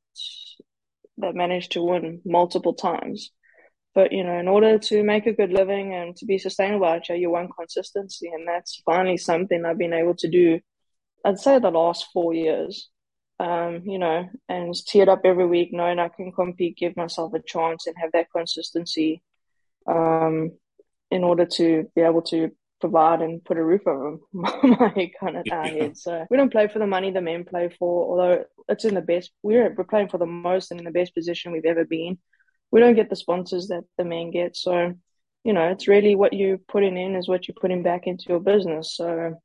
that 1.17 1.33
manage 1.33 1.69
to 1.69 1.81
win 1.81 2.21
multiple 2.25 2.75
times. 2.75 3.31
But 3.95 4.11
you 4.11 4.23
know, 4.23 4.37
in 4.37 4.47
order 4.47 4.77
to 4.77 5.01
make 5.01 5.25
a 5.25 5.33
good 5.33 5.51
living 5.51 5.95
and 5.95 6.15
to 6.17 6.27
be 6.27 6.37
sustainable 6.37 6.85
out 6.85 7.07
here, 7.07 7.15
you 7.15 7.31
want 7.31 7.57
consistency, 7.57 8.29
and 8.31 8.47
that's 8.47 8.83
finally 8.85 9.17
something 9.17 9.65
I've 9.65 9.79
been 9.79 9.93
able 9.93 10.15
to 10.17 10.29
do. 10.29 10.59
I'd 11.25 11.39
say 11.39 11.57
the 11.57 11.71
last 11.71 12.05
four 12.13 12.35
years, 12.35 12.87
um, 13.39 13.81
you 13.83 13.97
know, 13.97 14.29
and 14.47 14.75
it 14.93 15.09
up 15.09 15.21
every 15.25 15.47
week, 15.47 15.69
knowing 15.71 15.97
I 15.97 16.09
can 16.09 16.31
compete, 16.31 16.77
give 16.77 16.95
myself 16.95 17.33
a 17.33 17.41
chance, 17.41 17.87
and 17.87 17.95
have 17.97 18.11
that 18.11 18.31
consistency, 18.31 19.23
um, 19.87 20.51
in 21.11 21.23
order 21.23 21.45
to 21.45 21.89
be 21.95 22.01
able 22.01 22.21
to 22.23 22.51
provide 22.81 23.21
and 23.21 23.43
put 23.43 23.57
a 23.57 23.63
roof 23.63 23.87
over 23.87 24.17
my 24.33 25.11
kind 25.19 25.37
of 25.37 25.45
our 25.51 25.65
head. 25.65 25.97
So 25.97 26.25
we 26.29 26.37
don't 26.37 26.51
play 26.51 26.67
for 26.67 26.79
the 26.79 26.87
money 26.87 27.11
the 27.11 27.21
men 27.21 27.45
play 27.45 27.69
for, 27.79 28.09
although 28.09 28.45
it's 28.67 28.85
in 28.85 28.95
the 28.95 29.01
best. 29.01 29.31
We're 29.43 29.73
we're 29.75 29.83
playing 29.85 30.09
for 30.09 30.17
the 30.17 30.25
most 30.25 30.71
and 30.71 30.79
in 30.79 30.85
the 30.85 30.91
best 30.91 31.13
position 31.13 31.51
we've 31.51 31.65
ever 31.65 31.85
been 31.85 32.17
we 32.71 32.79
don't 32.79 32.95
get 32.95 33.09
the 33.09 33.15
sponsors 33.15 33.67
that 33.67 33.83
the 33.97 34.03
men 34.03 34.31
get. 34.31 34.55
So, 34.55 34.93
you 35.43 35.53
know, 35.53 35.69
it's 35.69 35.87
really 35.87 36.15
what 36.15 36.33
you're 36.33 36.57
putting 36.57 36.97
in 36.97 37.15
is 37.15 37.27
what 37.27 37.47
you're 37.47 37.55
putting 37.59 37.83
back 37.83 38.07
into 38.07 38.25
your 38.27 38.39
business. 38.39 38.95
So, 38.95 39.39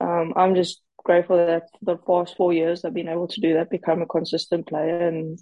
um, 0.00 0.32
I'm 0.34 0.54
just 0.54 0.82
grateful 0.98 1.36
that 1.36 1.68
the 1.80 1.96
past 1.96 2.36
four 2.36 2.52
years 2.52 2.84
I've 2.84 2.92
been 2.92 3.08
able 3.08 3.28
to 3.28 3.40
do 3.40 3.54
that, 3.54 3.70
become 3.70 4.02
a 4.02 4.06
consistent 4.06 4.66
player 4.66 5.06
and 5.06 5.38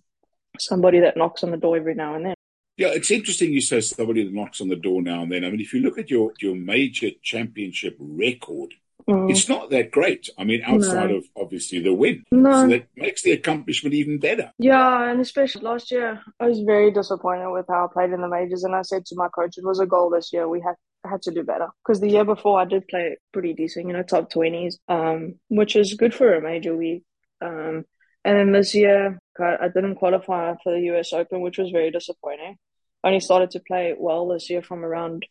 somebody 0.58 1.00
that 1.00 1.16
knocks 1.16 1.42
on 1.42 1.50
the 1.50 1.56
door 1.56 1.78
every 1.78 1.94
now 1.94 2.14
and 2.14 2.26
then. 2.26 2.34
Yeah, 2.80 2.88
it's 2.94 3.10
interesting 3.10 3.52
you 3.52 3.60
say 3.60 3.82
somebody 3.82 4.24
that 4.24 4.32
knocks 4.32 4.62
on 4.62 4.68
the 4.68 4.74
door 4.74 5.02
now 5.02 5.22
and 5.22 5.30
then. 5.30 5.44
I 5.44 5.50
mean, 5.50 5.60
if 5.60 5.74
you 5.74 5.80
look 5.80 5.98
at 5.98 6.10
your, 6.10 6.32
your 6.40 6.54
major 6.54 7.10
championship 7.22 7.94
record, 8.00 8.72
Mm. 9.08 9.30
It's 9.30 9.48
not 9.48 9.70
that 9.70 9.90
great. 9.90 10.28
I 10.38 10.44
mean, 10.44 10.62
outside 10.64 11.10
no. 11.10 11.16
of 11.16 11.24
obviously 11.36 11.80
the 11.80 11.92
win. 11.92 12.22
No. 12.30 12.52
So 12.52 12.68
that 12.68 12.86
makes 12.94 13.22
the 13.22 13.32
accomplishment 13.32 13.94
even 13.94 14.20
better. 14.20 14.52
Yeah, 14.58 15.10
and 15.10 15.20
especially 15.20 15.62
last 15.62 15.90
year, 15.90 16.20
I 16.38 16.46
was 16.46 16.60
very 16.60 16.92
disappointed 16.92 17.50
with 17.50 17.66
how 17.68 17.86
I 17.86 17.92
played 17.92 18.12
in 18.12 18.20
the 18.20 18.28
majors. 18.28 18.62
And 18.62 18.76
I 18.76 18.82
said 18.82 19.06
to 19.06 19.16
my 19.16 19.28
coach, 19.28 19.56
it 19.56 19.64
was 19.64 19.80
a 19.80 19.86
goal 19.86 20.10
this 20.10 20.32
year. 20.32 20.48
We 20.48 20.60
had 20.60 20.76
had 21.04 21.22
to 21.22 21.32
do 21.32 21.42
better 21.42 21.68
because 21.82 22.00
the 22.00 22.10
year 22.10 22.24
before 22.24 22.60
I 22.60 22.66
did 22.66 22.86
play 22.86 23.16
pretty 23.32 23.54
decent, 23.54 23.86
you 23.86 23.94
know, 23.94 24.02
top 24.02 24.30
20s, 24.30 24.74
um, 24.86 25.36
which 25.48 25.74
is 25.74 25.94
good 25.94 26.14
for 26.14 26.34
a 26.34 26.42
major 26.42 26.76
week. 26.76 27.02
Um, 27.40 27.86
and 28.24 28.36
then 28.36 28.52
this 28.52 28.74
year, 28.74 29.18
I 29.40 29.68
didn't 29.74 29.94
qualify 29.94 30.54
for 30.62 30.72
the 30.72 30.94
US 30.94 31.12
Open, 31.12 31.40
which 31.40 31.58
was 31.58 31.70
very 31.70 31.90
disappointing. 31.90 32.58
Only 33.02 33.20
started 33.20 33.50
to 33.52 33.60
play 33.60 33.94
well 33.98 34.28
this 34.28 34.50
year 34.50 34.62
from 34.62 34.84
around 34.84 35.26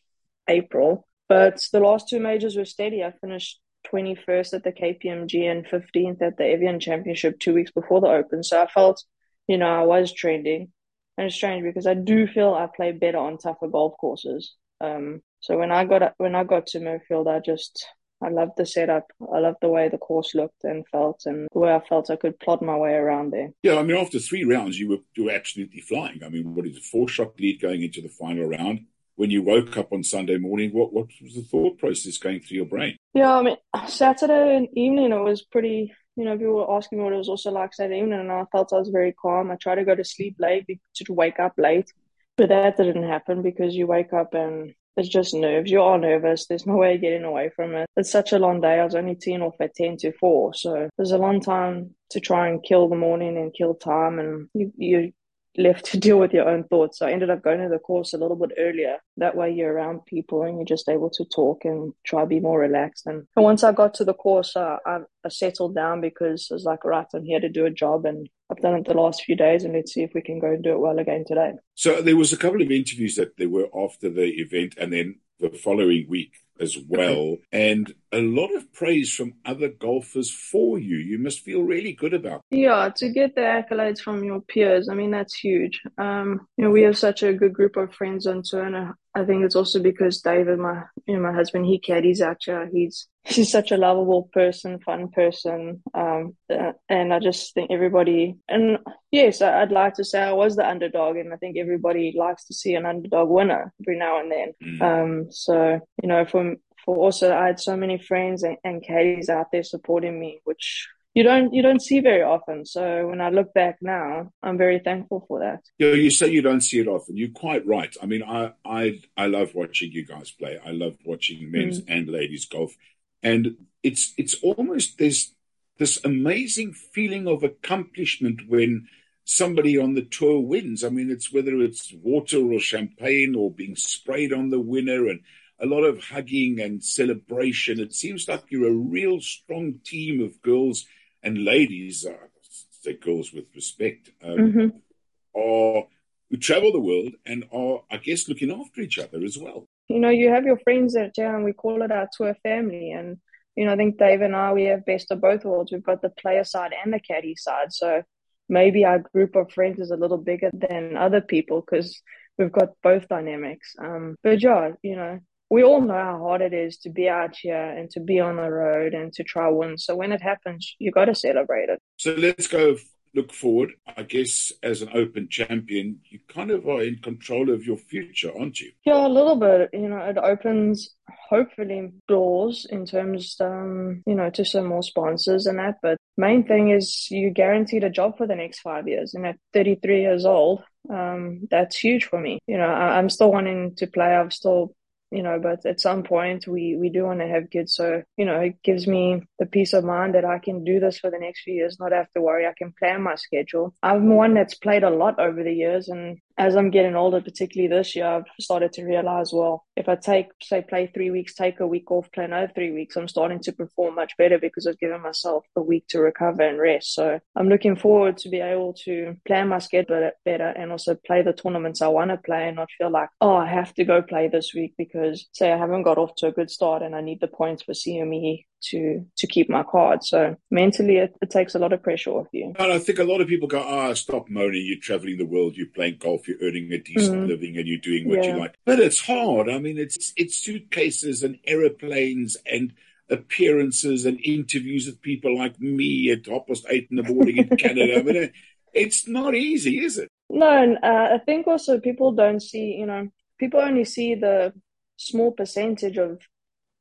April. 0.47 1.07
But 1.27 1.61
the 1.71 1.79
last 1.79 2.09
two 2.09 2.19
majors 2.19 2.55
were 2.55 2.65
steady. 2.65 3.03
I 3.03 3.13
finished 3.21 3.59
21st 3.91 4.53
at 4.53 4.63
the 4.63 4.71
KPMG 4.71 5.49
and 5.49 5.65
15th 5.65 6.21
at 6.21 6.38
the 6.38 6.45
Evian 6.45 6.79
Championship 6.79 7.39
two 7.39 7.53
weeks 7.53 7.71
before 7.71 8.01
the 8.01 8.07
Open. 8.07 8.43
So 8.43 8.61
I 8.61 8.67
felt, 8.67 9.03
you 9.47 9.57
know, 9.57 9.67
I 9.69 9.83
was 9.83 10.11
trending. 10.11 10.71
And 11.17 11.27
it's 11.27 11.35
strange 11.35 11.63
because 11.63 11.85
I 11.85 11.93
do 11.93 12.27
feel 12.27 12.53
I 12.53 12.67
play 12.73 12.91
better 12.93 13.17
on 13.17 13.38
tougher 13.38 13.67
golf 13.67 13.93
courses. 13.99 14.55
Um, 14.81 15.21
so 15.41 15.57
when 15.57 15.71
I 15.71 15.85
got 15.85 16.13
when 16.17 16.33
I 16.33 16.43
got 16.45 16.67
to 16.67 16.79
Muirfield, 16.79 17.27
I 17.27 17.39
just 17.39 17.85
I 18.21 18.29
loved 18.29 18.53
the 18.57 18.65
setup. 18.65 19.07
I 19.33 19.39
loved 19.39 19.57
the 19.61 19.69
way 19.69 19.88
the 19.88 19.97
course 19.97 20.35
looked 20.35 20.63
and 20.63 20.88
felt, 20.88 21.23
and 21.25 21.47
the 21.51 21.59
way 21.59 21.73
I 21.73 21.79
felt 21.79 22.09
I 22.09 22.15
could 22.15 22.39
plod 22.39 22.61
my 22.61 22.75
way 22.75 22.93
around 22.93 23.31
there. 23.31 23.49
Yeah, 23.63 23.77
I 23.77 23.83
mean, 23.83 23.97
after 23.97 24.19
three 24.19 24.43
rounds, 24.43 24.79
you 24.79 24.89
were 24.89 24.99
you 25.15 25.25
were 25.25 25.31
absolutely 25.31 25.81
flying. 25.81 26.23
I 26.23 26.29
mean, 26.29 26.53
what 26.55 26.65
is 26.65 26.77
a 26.77 26.81
four 26.81 27.07
shot 27.07 27.39
lead 27.39 27.61
going 27.61 27.83
into 27.83 28.01
the 28.01 28.09
final 28.09 28.45
round? 28.45 28.85
when 29.19 29.29
you 29.29 29.43
woke 29.43 29.75
up 29.75 29.91
on 29.91 30.01
Sunday 30.01 30.38
morning, 30.38 30.71
what, 30.71 30.93
what 30.93 31.07
was 31.21 31.35
the 31.35 31.41
thought 31.41 31.77
process 31.77 32.17
going 32.17 32.39
through 32.39 32.55
your 32.55 32.65
brain? 32.65 32.95
Yeah, 33.13 33.35
I 33.35 33.41
mean, 33.41 33.57
Saturday 33.85 34.69
evening, 34.73 35.11
it 35.11 35.19
was 35.19 35.41
pretty, 35.41 35.93
you 36.15 36.23
know, 36.23 36.38
people 36.38 36.53
were 36.53 36.77
asking 36.77 36.99
me 36.99 37.03
what 37.03 37.11
it 37.11 37.17
was 37.17 37.27
also 37.27 37.51
like 37.51 37.73
Saturday 37.73 37.99
evening, 37.99 38.21
and 38.21 38.31
I 38.31 38.45
felt 38.49 38.71
I 38.71 38.77
was 38.77 38.88
very 38.88 39.11
calm. 39.11 39.51
I 39.51 39.57
tried 39.57 39.75
to 39.75 39.83
go 39.83 39.93
to 39.93 40.05
sleep 40.05 40.38
late 40.39 40.67
to 40.95 41.13
wake 41.13 41.38
up 41.38 41.55
late, 41.57 41.91
but 42.38 42.47
that 42.47 42.77
didn't 42.77 43.09
happen 43.09 43.41
because 43.41 43.75
you 43.75 43.88
wake 43.88 44.13
up 44.13 44.33
and 44.35 44.73
it's 45.00 45.10
just 45.10 45.34
nerves. 45.34 45.72
You 45.72 45.82
are 45.82 45.98
nervous. 45.98 46.46
There's 46.46 46.68
no 46.68 46.75
way 46.75 46.96
of 46.96 47.01
getting 47.01 47.24
away 47.24 47.50
from 47.56 47.74
it. 47.75 47.88
It's 47.96 48.12
such 48.12 48.34
a 48.34 48.39
long 48.39 48.62
day. 48.62 48.79
I 48.79 48.84
was 48.84 48.96
only 48.96 49.15
teeing 49.15 49.41
off 49.41 49.56
at 49.60 49.75
10 49.75 49.98
to 49.98 50.12
4. 50.12 50.53
So 50.53 50.89
there's 50.98 51.12
a 51.12 51.18
long 51.18 51.41
time 51.41 51.96
to 52.12 52.20
try 52.20 52.50
and 52.50 52.63
kill 52.63 52.89
the 52.89 52.96
morning 52.96 53.38
and 53.38 53.53
kill 53.53 53.75
time. 53.75 54.20
And 54.20 54.50
you, 54.53 54.72
you 54.75 55.12
left 55.58 55.86
to 55.86 55.98
deal 55.98 56.20
with 56.20 56.34
your 56.34 56.48
own 56.48 56.63
thoughts. 56.65 57.00
So 57.00 57.08
I 57.08 57.12
ended 57.12 57.29
up 57.29 57.44
going 57.44 57.60
to 57.60 57.70
the 57.70 57.79
course 57.79 58.13
a 58.13 58.18
little 58.18 58.36
bit 58.36 58.51
earlier. 58.58 58.98
That 59.18 59.36
way 59.36 59.51
you're 59.51 59.74
around 59.74 60.06
people 60.06 60.44
and 60.44 60.58
you're 60.58 60.65
just 60.65 60.89
able 60.89 61.10
to 61.12 61.25
talk 61.25 61.65
and 61.65 61.94
try 62.06 62.22
to 62.22 62.27
be 62.27 62.39
more 62.39 62.60
relaxed. 62.60 63.08
And, 63.08 63.27
and 63.36 63.46
once 63.46 63.63
I 63.63 63.72
got 63.72 63.94
to 63.96 64.06
the 64.06 64.13
course, 64.13 64.56
uh, 64.56 64.77
I, 64.86 65.00
I 65.25 65.29
settled 65.29 65.75
down 65.75 66.01
because 66.01 66.48
I 66.51 66.53
was 66.53 66.63
like, 66.63 66.86
right, 66.86 67.08
I'm 67.13 67.25
here 67.25 67.39
to 67.39 67.50
do 67.50 67.65
a 67.65 67.72
job 67.72 68.06
and 68.06 68.29
I've 68.51 68.62
done 68.62 68.75
it 68.75 68.88
the 68.88 68.94
last 68.94 69.24
few 69.24 69.36
days 69.36 69.63
and 69.63 69.74
let's 69.74 69.94
see 69.94 70.03
if 70.03 70.12
we 70.13 70.22
can 70.22 70.39
go 70.39 70.48
and 70.48 70.63
do 70.63 70.72
it 70.72 70.79
well 70.79 70.98
again 70.98 71.24
today. 71.27 71.53
So 71.75 72.01
there 72.01 72.15
was 72.15 72.34
a 72.34 72.38
couple 72.38 72.62
of 72.62 72.72
interviews 72.72 73.15
that 73.15 73.38
there 73.38 73.50
were 73.50 73.68
after 73.75 74.10
the 74.10 74.27
event 74.39 74.75
and 74.77 74.94
then 74.94 75.20
the 75.39 75.50
following 75.50 76.06
week 76.10 76.34
as 76.59 76.77
well, 76.87 77.37
and 77.51 77.93
a 78.11 78.21
lot 78.21 78.53
of 78.55 78.71
praise 78.73 79.13
from 79.13 79.33
other 79.45 79.69
golfers 79.69 80.31
for 80.31 80.79
you. 80.79 80.97
You 80.97 81.19
must 81.19 81.41
feel 81.41 81.61
really 81.61 81.93
good 81.93 82.13
about. 82.13 82.41
It. 82.51 82.57
Yeah, 82.59 82.89
to 82.97 83.09
get 83.09 83.35
the 83.35 83.41
accolades 83.41 83.99
from 83.99 84.23
your 84.23 84.41
peers, 84.41 84.89
I 84.89 84.95
mean 84.95 85.11
that's 85.11 85.35
huge. 85.35 85.81
Um, 85.97 86.47
you 86.57 86.65
know, 86.65 86.71
we 86.71 86.83
have 86.83 86.97
such 86.97 87.23
a 87.23 87.33
good 87.33 87.53
group 87.53 87.77
of 87.77 87.93
friends 87.93 88.27
on 88.27 88.43
tour, 88.43 88.63
and 88.63 88.93
I 89.19 89.25
think 89.25 89.43
it's 89.43 89.55
also 89.55 89.79
because 89.79 90.21
David, 90.21 90.59
my 90.59 90.83
you 91.05 91.15
know 91.15 91.21
my 91.21 91.33
husband, 91.33 91.65
he 91.65 91.79
caddies 91.79 92.21
out 92.21 92.38
here. 92.43 92.69
He's 92.71 93.07
he's 93.23 93.51
such 93.51 93.71
a 93.71 93.77
lovable 93.77 94.29
person, 94.33 94.79
fun 94.79 95.09
person, 95.09 95.83
um, 95.93 96.35
uh, 96.49 96.73
and 96.88 97.13
I 97.13 97.19
just 97.19 97.53
think 97.53 97.71
everybody. 97.71 98.38
And 98.47 98.79
yes, 99.11 99.41
I'd 99.41 99.71
like 99.71 99.95
to 99.95 100.03
say 100.03 100.21
I 100.21 100.31
was 100.31 100.55
the 100.55 100.67
underdog, 100.67 101.17
and 101.17 101.33
I 101.33 101.38
think 101.38 101.57
everybody 101.57 102.13
likes 102.17 102.45
to 102.45 102.53
see 102.53 102.75
an 102.75 102.85
underdog 102.85 103.29
winner 103.29 103.73
every 103.81 103.97
now 103.97 104.19
and 104.19 104.31
then. 104.31 104.53
Mm. 104.63 104.81
Um, 104.81 105.31
so 105.31 105.79
you 106.01 106.07
know, 106.07 106.25
from 106.25 106.57
for 106.85 106.97
also 106.97 107.35
I 107.35 107.47
had 107.47 107.59
so 107.59 107.75
many 107.75 107.97
friends 107.97 108.43
and, 108.43 108.57
and 108.63 108.83
caddies 108.83 109.29
out 109.29 109.47
there 109.51 109.63
supporting 109.63 110.19
me, 110.19 110.41
which 110.45 110.88
you 111.13 111.23
don't 111.23 111.53
you 111.53 111.61
don't 111.61 111.81
see 111.81 111.99
very 112.01 112.21
often. 112.21 112.65
So 112.65 113.07
when 113.07 113.19
I 113.19 113.29
look 113.29 113.53
back 113.53 113.77
now, 113.81 114.31
I'm 114.43 114.57
very 114.57 114.79
thankful 114.79 115.25
for 115.27 115.39
that. 115.39 115.61
Yeah, 115.77 115.93
you 115.93 116.11
say 116.11 116.29
you 116.29 116.41
don't 116.41 116.61
see 116.61 116.79
it 116.79 116.87
often. 116.87 117.17
You're 117.17 117.29
quite 117.29 117.65
right. 117.65 117.95
I 118.01 118.05
mean, 118.05 118.23
I 118.23 118.53
I 118.63 119.01
I 119.17 119.25
love 119.25 119.55
watching 119.55 119.91
you 119.91 120.05
guys 120.05 120.31
play. 120.31 120.59
I 120.63 120.71
love 120.71 120.97
watching 121.05 121.51
men's 121.51 121.81
mm. 121.81 121.85
and 121.87 122.07
ladies 122.07 122.45
golf, 122.45 122.75
and 123.23 123.57
it's 123.81 124.13
it's 124.17 124.35
almost 124.43 124.97
there's 124.99 125.33
this 125.77 126.03
amazing 126.03 126.73
feeling 126.73 127.27
of 127.27 127.41
accomplishment 127.41 128.41
when 128.47 128.87
somebody 129.25 129.77
on 129.77 129.95
the 129.95 130.03
tour 130.03 130.39
wins. 130.39 130.83
I 130.83 130.89
mean, 130.89 131.09
it's 131.09 131.33
whether 131.33 131.59
it's 131.59 131.93
water 132.03 132.39
or 132.39 132.59
champagne 132.59 133.35
or 133.35 133.51
being 133.51 133.75
sprayed 133.75 134.33
on 134.33 134.49
the 134.49 134.59
winner 134.59 135.07
and 135.07 135.21
a 135.59 135.65
lot 135.65 135.83
of 135.83 136.03
hugging 136.03 136.59
and 136.59 136.83
celebration. 136.83 137.79
It 137.79 137.93
seems 137.93 138.27
like 138.27 138.43
you're 138.49 138.69
a 138.69 138.73
real 138.73 139.19
strong 139.21 139.79
team 139.83 140.21
of 140.21 140.41
girls 140.41 140.85
and 141.23 141.43
ladies, 141.43 142.05
uh, 142.05 142.27
say 142.71 142.93
girls 142.93 143.33
with 143.33 143.45
respect, 143.55 144.09
um, 144.23 144.38
mm-hmm. 144.38 145.39
are 145.39 145.88
who 146.29 146.38
travel 146.38 146.71
the 146.71 146.79
world 146.79 147.13
and 147.25 147.45
are, 147.51 147.81
I 147.89 147.97
guess, 147.97 148.29
looking 148.29 148.51
after 148.51 148.81
each 148.81 148.99
other 148.99 149.23
as 149.23 149.38
well. 149.38 149.67
You 149.88 149.99
know, 149.99 150.09
you 150.09 150.29
have 150.29 150.45
your 150.45 150.59
friends 150.59 150.93
that, 150.93 151.13
yeah, 151.17 151.35
and 151.35 151.43
we 151.43 151.53
call 151.53 151.81
it 151.81 151.91
our 151.91 152.07
tour 152.15 152.35
family. 152.43 152.91
And, 152.91 153.17
you 153.55 153.65
know, 153.65 153.73
I 153.73 153.75
think 153.75 153.97
Dave 153.97 154.21
and 154.21 154.35
I, 154.35 154.53
we 154.53 154.65
have 154.65 154.85
best 154.85 155.11
of 155.11 155.21
both 155.21 155.43
worlds. 155.43 155.71
We've 155.71 155.83
got 155.83 156.01
the 156.01 156.09
player 156.09 156.43
side 156.43 156.71
and 156.83 156.93
the 156.93 156.99
caddy 156.99 157.35
side. 157.35 157.73
So 157.73 158.03
maybe 158.47 158.85
our 158.85 158.99
group 158.99 159.35
of 159.35 159.51
friends 159.51 159.79
is 159.79 159.89
a 159.89 159.97
little 159.97 160.19
bigger 160.19 160.51
than 160.53 160.95
other 160.95 161.21
people 161.21 161.61
because 161.61 161.99
we've 162.38 162.51
got 162.51 162.69
both 162.83 163.07
dynamics. 163.07 163.73
Um, 163.79 164.15
but 164.21 164.41
yeah, 164.41 164.71
you 164.83 164.95
know, 164.95 165.19
we 165.50 165.63
all 165.63 165.82
know 165.82 165.94
how 165.94 166.20
hard 166.20 166.41
it 166.41 166.53
is 166.53 166.77
to 166.77 166.89
be 166.89 167.10
out 167.10 167.36
here 167.36 167.56
and 167.56 167.89
to 167.91 168.00
be 168.00 168.20
on 168.20 168.36
the 168.36 168.50
road 168.50 168.94
and 168.94 169.12
to 169.13 169.24
try 169.24 169.50
win. 169.50 169.77
So 169.77 169.96
when 169.96 170.12
it 170.12 170.22
happens, 170.22 170.75
you 170.79 170.91
got 170.91 171.06
to 171.06 171.15
celebrate 171.15 171.70
it. 171.70 171.79
So 171.98 172.13
let's 172.13 172.48
go 172.48 172.77
look 173.15 173.34
forward. 173.34 173.72
I 173.98 174.03
guess 174.03 174.51
as 174.62 174.82
an 174.82 174.89
open 174.94 175.27
champion, 175.29 176.00
you 176.10 176.20
kind 176.27 176.51
of 176.51 176.68
are 176.68 176.84
in 176.84 176.98
control 176.98 177.50
of 177.50 177.65
your 177.65 177.77
future, 177.77 178.32
aren't 178.38 178.60
you? 178.60 178.72
Yeah, 178.86 179.06
a 179.06 179.10
little 179.10 179.36
bit. 179.36 179.70
You 179.74 179.89
know, 179.89 179.98
it 179.98 180.18
opens 180.18 180.96
hopefully 181.29 181.91
doors 182.08 182.68
in 182.70 182.86
terms, 182.86 183.36
um, 183.39 184.03
you 184.06 184.15
know, 184.15 184.29
to 184.32 184.46
some 184.46 184.65
more 184.65 184.84
sponsors 184.84 185.46
and 185.46 185.60
that. 185.60 185.75
But 185.82 185.98
main 186.18 186.46
thing 186.46 186.70
is 186.70 187.08
you 187.10 187.32
guaranteed 187.32 187.84
a 187.84 187.89
job 187.89 188.18
for 188.18 188.27
the 188.27 188.36
next 188.36 188.60
five 188.60 188.88
years. 188.88 189.13
And 189.13 189.25
at 189.25 189.38
33 189.53 190.01
years 190.01 190.25
old, 190.25 190.63
um, 190.89 191.48
that's 191.50 191.77
huge 191.77 192.06
for 192.06 192.20
me. 192.20 192.39
You 192.48 192.58
know, 192.58 192.70
I, 192.70 192.98
I'm 192.98 193.10
still 193.10 193.32
wanting 193.32 193.75
to 193.75 193.88
play. 193.88 194.15
I've 194.15 194.34
still 194.34 194.74
you 195.11 195.23
know, 195.23 195.39
but 195.41 195.65
at 195.65 195.79
some 195.79 196.03
point 196.03 196.47
we, 196.47 196.77
we 196.79 196.89
do 196.89 197.05
want 197.05 197.19
to 197.19 197.27
have 197.27 197.49
kids. 197.49 197.73
So, 197.73 198.03
you 198.17 198.25
know, 198.25 198.39
it 198.39 198.61
gives 198.63 198.87
me 198.87 199.23
the 199.39 199.45
peace 199.45 199.73
of 199.73 199.83
mind 199.83 200.15
that 200.15 200.25
I 200.25 200.39
can 200.39 200.63
do 200.63 200.79
this 200.79 200.99
for 200.99 201.09
the 201.09 201.19
next 201.19 201.41
few 201.43 201.53
years, 201.53 201.77
not 201.79 201.91
have 201.91 202.11
to 202.11 202.21
worry. 202.21 202.45
I 202.45 202.53
can 202.57 202.73
plan 202.77 203.01
my 203.01 203.15
schedule. 203.15 203.73
I'm 203.81 204.15
one 204.15 204.33
that's 204.33 204.55
played 204.55 204.83
a 204.83 204.89
lot 204.89 205.19
over 205.19 205.43
the 205.43 205.53
years 205.53 205.89
and 205.89 206.19
as 206.39 206.55
I'm 206.55 206.72
getting 206.72 206.96
older, 206.96 207.19
particularly 207.19 207.67
this 207.67 207.98
year, 207.98 208.05
I've 208.05 208.24
started 208.39 208.72
to 208.74 208.86
realize, 208.86 209.31
well, 209.34 209.65
if 209.75 209.89
I 209.89 209.96
take, 209.96 210.27
say, 210.41 210.62
play 210.62 210.89
three 210.93 211.12
weeks, 211.12 211.34
take 211.34 211.60
a 211.60 211.67
week 211.67 211.91
off, 211.91 212.10
play 212.13 212.24
another 212.24 212.50
three 212.55 212.72
weeks, 212.72 212.96
I'm 212.96 213.10
starting 213.10 213.41
to 213.41 213.51
perform 213.51 213.96
much 213.96 214.15
better 214.17 214.39
because 214.39 214.65
I've 214.65 214.79
given 214.79 215.01
myself 215.01 215.46
a 215.58 215.62
week 215.62 215.86
to 215.89 216.00
recover 216.00 216.43
and 216.43 216.58
rest. 216.58 216.96
So 216.96 217.19
I'm 217.36 217.50
looking 217.50 217.75
forward 217.75 218.17
to 218.19 218.29
be 218.29 218.39
able 218.39 218.74
to 218.86 219.17
plan 219.27 219.50
my 219.50 219.60
schedule 219.60 220.12
better 220.24 220.48
and 220.48 220.72
also 220.72 220.96
play 221.05 221.22
the 221.24 221.34
tournaments 221.34 221.81
I 221.81 221.89
want 221.89 222.12
to 222.12 222.17
play 222.17 222.48
and 222.48 222.55
not 222.55 222.69
feel 222.77 222.89
like, 222.89 223.10
oh, 223.19 223.36
I 223.36 223.48
have 223.48 223.74
to 223.74 223.84
go 223.84 224.01
play 224.01 224.29
this 224.29 224.53
week 224.55 224.75
because, 224.77 225.27
say, 225.34 225.51
I 225.51 225.58
haven't 225.58 225.84
got 225.84 225.98
off 225.98 226.15
to 226.19 226.27
a 226.27 226.31
good 226.31 226.50
start 226.50 226.84
and 226.84 226.96
I 226.96 227.01
need 227.01 227.19
the 227.19 227.27
points 227.27 227.63
for 227.63 227.74
CME 227.74 228.46
to 228.61 229.05
to 229.17 229.27
keep 229.27 229.49
my 229.49 229.63
card. 229.63 230.03
So 230.03 230.35
mentally, 230.51 230.97
it, 230.97 231.15
it, 231.21 231.29
takes 231.29 231.55
a 231.55 231.59
lot 231.59 231.73
of 231.73 231.81
pressure 231.81 232.11
off 232.11 232.27
you. 232.31 232.53
And 232.57 232.71
I 232.71 232.79
think 232.79 232.99
a 232.99 233.03
lot 233.03 233.21
of 233.21 233.27
people 233.27 233.47
go, 233.47 233.61
"Ah, 233.61 233.87
oh, 233.87 233.93
stop 233.93 234.29
moaning. 234.29 234.65
You're 234.65 234.79
traveling 234.81 235.17
the 235.17 235.25
world. 235.25 235.55
You're 235.55 235.67
playing 235.67 235.97
golf. 235.99 236.27
You're 236.27 236.37
earning 236.41 236.71
a 236.71 236.79
decent 236.79 237.25
mm. 237.25 237.27
living, 237.27 237.57
and 237.57 237.67
you're 237.67 237.79
doing 237.79 238.07
what 238.07 238.23
yeah. 238.23 238.33
you 238.33 238.39
like." 238.39 238.55
But 238.65 238.79
it's 238.79 239.01
hard. 239.01 239.49
I 239.49 239.59
mean, 239.59 239.77
it's 239.77 240.13
it's 240.15 240.37
suitcases 240.37 241.23
and 241.23 241.39
aeroplanes 241.45 242.37
and 242.45 242.73
appearances 243.09 244.05
and 244.05 244.19
interviews 244.23 244.85
with 244.85 245.01
people 245.01 245.37
like 245.37 245.59
me 245.59 246.11
at 246.11 246.27
half 246.27 246.47
past 246.47 246.65
eight 246.69 246.87
in 246.91 246.97
the 246.97 247.03
morning 247.03 247.37
in 247.37 247.49
Canada. 247.57 248.03
But 248.03 248.15
uh, 248.15 248.27
it's 248.73 249.07
not 249.07 249.35
easy, 249.35 249.83
is 249.83 249.97
it? 249.97 250.09
No, 250.29 250.49
and 250.49 250.77
uh, 250.83 251.15
I 251.15 251.17
think 251.25 251.47
also 251.47 251.79
people 251.79 252.11
don't 252.11 252.41
see. 252.41 252.75
You 252.77 252.85
know, 252.85 253.09
people 253.39 253.61
only 253.61 253.85
see 253.85 254.15
the 254.15 254.53
small 254.97 255.31
percentage 255.31 255.97
of 255.97 256.19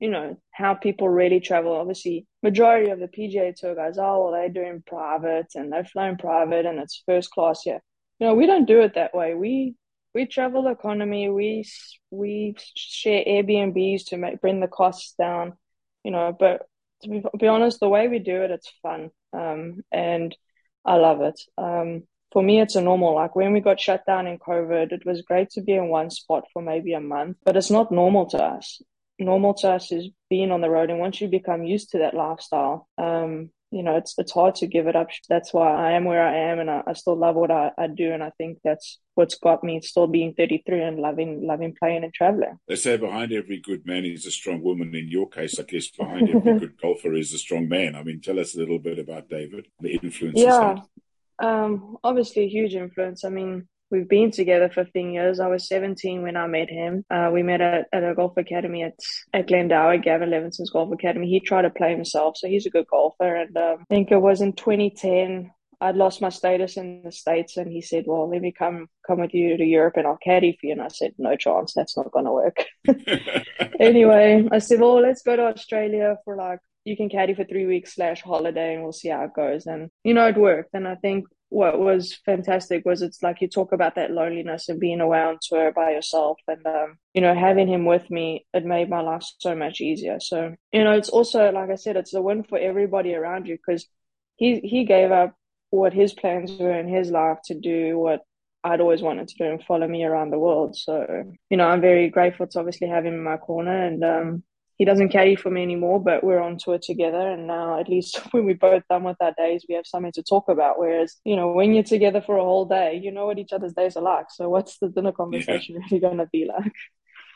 you 0.00 0.08
know, 0.08 0.36
how 0.52 0.74
people 0.74 1.08
really 1.08 1.40
travel. 1.40 1.72
Obviously, 1.72 2.26
majority 2.42 2.90
of 2.90 3.00
the 3.00 3.08
PGA 3.08 3.54
Tour 3.54 3.74
guys, 3.74 3.98
oh, 3.98 4.24
well, 4.24 4.32
they're 4.32 4.48
doing 4.48 4.82
private 4.86 5.48
and 5.54 5.72
they're 5.72 5.84
flying 5.84 6.16
private 6.16 6.66
and 6.66 6.78
it's 6.78 7.02
first 7.06 7.30
class. 7.30 7.62
Yeah, 7.66 7.78
you 8.18 8.26
know, 8.26 8.34
we 8.34 8.46
don't 8.46 8.66
do 8.66 8.80
it 8.80 8.94
that 8.94 9.14
way. 9.14 9.34
We 9.34 9.74
we 10.14 10.26
travel 10.26 10.68
economy. 10.68 11.30
We 11.30 11.64
we 12.10 12.54
share 12.74 13.24
Airbnbs 13.24 14.06
to 14.06 14.16
make 14.16 14.40
bring 14.40 14.60
the 14.60 14.68
costs 14.68 15.14
down. 15.18 15.54
You 16.04 16.12
know, 16.12 16.36
but 16.38 16.62
to 17.02 17.08
be, 17.08 17.22
be 17.38 17.48
honest, 17.48 17.80
the 17.80 17.88
way 17.88 18.08
we 18.08 18.18
do 18.20 18.42
it, 18.42 18.50
it's 18.50 18.72
fun, 18.82 19.10
um, 19.32 19.82
and 19.92 20.36
I 20.84 20.94
love 20.94 21.20
it. 21.22 21.40
Um, 21.58 22.04
for 22.32 22.42
me, 22.42 22.60
it's 22.60 22.76
a 22.76 22.82
normal. 22.82 23.14
Like 23.14 23.34
when 23.34 23.52
we 23.52 23.60
got 23.60 23.80
shut 23.80 24.06
down 24.06 24.26
in 24.28 24.38
COVID, 24.38 24.92
it 24.92 25.04
was 25.04 25.22
great 25.22 25.50
to 25.50 25.60
be 25.60 25.72
in 25.72 25.88
one 25.88 26.10
spot 26.10 26.44
for 26.52 26.62
maybe 26.62 26.92
a 26.92 27.00
month, 27.00 27.38
but 27.44 27.56
it's 27.56 27.70
not 27.70 27.90
normal 27.90 28.26
to 28.26 28.38
us 28.38 28.80
normal 29.18 29.54
to 29.54 29.70
us 29.70 29.92
is 29.92 30.08
being 30.30 30.50
on 30.50 30.60
the 30.60 30.70
road. 30.70 30.90
And 30.90 31.00
once 31.00 31.20
you 31.20 31.28
become 31.28 31.64
used 31.64 31.90
to 31.90 31.98
that 31.98 32.14
lifestyle, 32.14 32.88
um, 32.98 33.50
you 33.70 33.82
know, 33.82 33.96
it's 33.96 34.14
it's 34.16 34.32
hard 34.32 34.54
to 34.56 34.66
give 34.66 34.86
it 34.86 34.96
up. 34.96 35.08
That's 35.28 35.52
why 35.52 35.74
I 35.74 35.92
am 35.92 36.04
where 36.04 36.26
I 36.26 36.50
am, 36.50 36.58
and 36.58 36.70
I, 36.70 36.82
I 36.86 36.94
still 36.94 37.16
love 37.16 37.36
what 37.36 37.50
I, 37.50 37.70
I, 37.76 37.86
do. 37.86 38.12
And 38.12 38.22
I 38.22 38.30
think 38.38 38.58
that's 38.64 38.98
what's 39.14 39.34
got 39.34 39.62
me 39.62 39.82
still 39.82 40.06
being 40.06 40.32
33 40.32 40.82
and 40.82 40.98
loving 40.98 41.46
loving 41.46 41.74
playing 41.78 42.02
and 42.02 42.14
traveling. 42.14 42.58
They 42.66 42.76
say 42.76 42.96
behind 42.96 43.30
every 43.32 43.60
good 43.60 43.84
man 43.84 44.06
is 44.06 44.24
a 44.24 44.30
strong 44.30 44.62
woman. 44.62 44.94
In 44.94 45.08
your 45.08 45.28
case, 45.28 45.58
I 45.58 45.64
guess 45.64 45.88
behind 45.88 46.30
every 46.30 46.58
good 46.58 46.80
golfer 46.80 47.12
is 47.12 47.34
a 47.34 47.38
strong 47.38 47.68
man. 47.68 47.94
I 47.94 48.02
mean, 48.02 48.22
tell 48.22 48.40
us 48.40 48.54
a 48.54 48.58
little 48.58 48.78
bit 48.78 48.98
about 48.98 49.28
David, 49.28 49.66
the 49.80 49.98
influence. 50.02 50.38
Yeah, 50.38 50.76
um, 51.38 51.98
obviously 52.02 52.44
a 52.44 52.48
huge 52.48 52.74
influence. 52.74 53.22
I 53.22 53.28
mean, 53.28 53.68
We've 53.90 54.08
been 54.08 54.30
together 54.30 54.68
15 54.68 55.12
years. 55.12 55.40
I 55.40 55.46
was 55.46 55.66
17 55.66 56.22
when 56.22 56.36
I 56.36 56.46
met 56.46 56.68
him. 56.68 57.04
Uh, 57.10 57.30
we 57.32 57.42
met 57.42 57.60
at, 57.60 57.86
at 57.92 58.04
a 58.04 58.14
golf 58.14 58.36
academy 58.36 58.82
at, 58.82 58.94
at 59.32 59.48
Glendower, 59.48 59.96
Gavin 59.96 60.30
Levenson's 60.30 60.70
golf 60.70 60.92
academy. 60.92 61.28
He 61.28 61.40
tried 61.40 61.62
to 61.62 61.70
play 61.70 61.90
himself, 61.90 62.36
so 62.36 62.48
he's 62.48 62.66
a 62.66 62.70
good 62.70 62.86
golfer. 62.86 63.34
And 63.34 63.56
um, 63.56 63.78
I 63.80 63.94
think 63.94 64.10
it 64.10 64.18
was 64.18 64.40
in 64.40 64.52
2010. 64.52 65.50
I'd 65.80 65.96
lost 65.96 66.20
my 66.20 66.28
status 66.28 66.76
in 66.76 67.02
the 67.04 67.12
States 67.12 67.56
and 67.56 67.70
he 67.70 67.80
said, 67.80 68.04
Well, 68.06 68.28
let 68.28 68.42
me 68.42 68.52
come 68.52 68.88
come 69.06 69.20
with 69.20 69.32
you 69.32 69.56
to 69.56 69.64
Europe 69.64 69.94
and 69.96 70.08
I'll 70.08 70.16
caddy 70.16 70.58
for 70.60 70.66
you. 70.66 70.72
And 70.72 70.82
I 70.82 70.88
said, 70.88 71.12
No 71.18 71.36
chance, 71.36 71.72
that's 71.72 71.96
not 71.96 72.10
gonna 72.10 72.32
work. 72.32 72.64
anyway, 73.78 74.48
I 74.50 74.58
said, 74.58 74.80
Well, 74.80 75.00
let's 75.00 75.22
go 75.22 75.36
to 75.36 75.44
Australia 75.44 76.16
for 76.24 76.36
like 76.36 76.58
you 76.84 76.96
can 76.96 77.08
caddy 77.08 77.34
for 77.34 77.44
three 77.44 77.66
weeks 77.66 77.94
slash 77.94 78.22
holiday 78.22 78.74
and 78.74 78.82
we'll 78.82 78.92
see 78.92 79.10
how 79.10 79.24
it 79.24 79.34
goes. 79.34 79.66
And, 79.66 79.90
you 80.02 80.14
know, 80.14 80.26
it 80.26 80.36
worked. 80.36 80.70
And 80.74 80.88
I 80.88 80.96
think 80.96 81.26
what 81.50 81.78
was 81.78 82.18
fantastic 82.26 82.84
was 82.84 83.00
it's 83.00 83.22
like 83.22 83.40
you 83.40 83.48
talk 83.48 83.72
about 83.72 83.94
that 83.94 84.10
loneliness 84.10 84.68
and 84.68 84.78
being 84.78 85.00
away 85.00 85.20
on 85.20 85.38
tour 85.42 85.72
by 85.72 85.92
yourself 85.92 86.38
and 86.46 86.66
um, 86.66 86.98
you 87.14 87.20
know 87.20 87.34
having 87.34 87.68
him 87.68 87.84
with 87.84 88.10
me 88.10 88.46
it 88.52 88.64
made 88.64 88.90
my 88.90 89.00
life 89.00 89.24
so 89.38 89.54
much 89.54 89.80
easier 89.80 90.20
so 90.20 90.54
you 90.72 90.84
know 90.84 90.92
it's 90.92 91.08
also 91.08 91.50
like 91.50 91.70
i 91.70 91.74
said 91.74 91.96
it's 91.96 92.14
a 92.14 92.20
win 92.20 92.42
for 92.42 92.58
everybody 92.58 93.14
around 93.14 93.46
you 93.46 93.56
because 93.56 93.86
he 94.36 94.60
he 94.60 94.84
gave 94.84 95.10
up 95.10 95.34
what 95.70 95.92
his 95.92 96.12
plans 96.12 96.52
were 96.58 96.78
in 96.78 96.88
his 96.88 97.10
life 97.10 97.38
to 97.44 97.54
do 97.54 97.98
what 97.98 98.20
I'd 98.64 98.80
always 98.80 99.02
wanted 99.02 99.28
to 99.28 99.34
do 99.38 99.44
and 99.44 99.62
follow 99.64 99.86
me 99.86 100.04
around 100.04 100.30
the 100.30 100.38
world. 100.38 100.76
So, 100.76 101.24
you 101.48 101.56
know, 101.56 101.68
I'm 101.68 101.80
very 101.80 102.08
grateful 102.08 102.46
to 102.48 102.58
obviously 102.58 102.88
have 102.88 103.06
him 103.06 103.14
in 103.14 103.22
my 103.22 103.36
corner 103.36 103.86
and 103.86 104.04
um, 104.04 104.42
he 104.78 104.84
doesn't 104.84 105.08
caddy 105.10 105.34
for 105.34 105.50
me 105.50 105.62
anymore, 105.62 106.00
but 106.00 106.22
we're 106.22 106.40
on 106.40 106.56
tour 106.56 106.78
together. 106.80 107.20
And 107.32 107.48
now, 107.48 107.80
at 107.80 107.88
least 107.88 108.20
when 108.30 108.44
we're 108.44 108.54
both 108.54 108.84
done 108.88 109.02
with 109.04 109.16
our 109.20 109.34
days, 109.36 109.66
we 109.68 109.74
have 109.74 109.86
something 109.86 110.12
to 110.12 110.22
talk 110.22 110.48
about. 110.48 110.78
Whereas, 110.78 111.16
you 111.24 111.36
know, 111.36 111.52
when 111.52 111.74
you're 111.74 111.82
together 111.82 112.22
for 112.22 112.36
a 112.36 112.44
whole 112.44 112.64
day, 112.64 112.98
you 113.02 113.10
know 113.10 113.26
what 113.26 113.38
each 113.38 113.52
other's 113.52 113.74
days 113.74 113.96
are 113.96 114.02
like. 114.02 114.26
So, 114.30 114.48
what's 114.48 114.78
the 114.78 114.88
dinner 114.88 115.12
conversation 115.12 115.74
yeah. 115.74 115.80
really 115.90 116.00
going 116.00 116.18
to 116.18 116.28
be 116.32 116.46
like? 116.46 116.72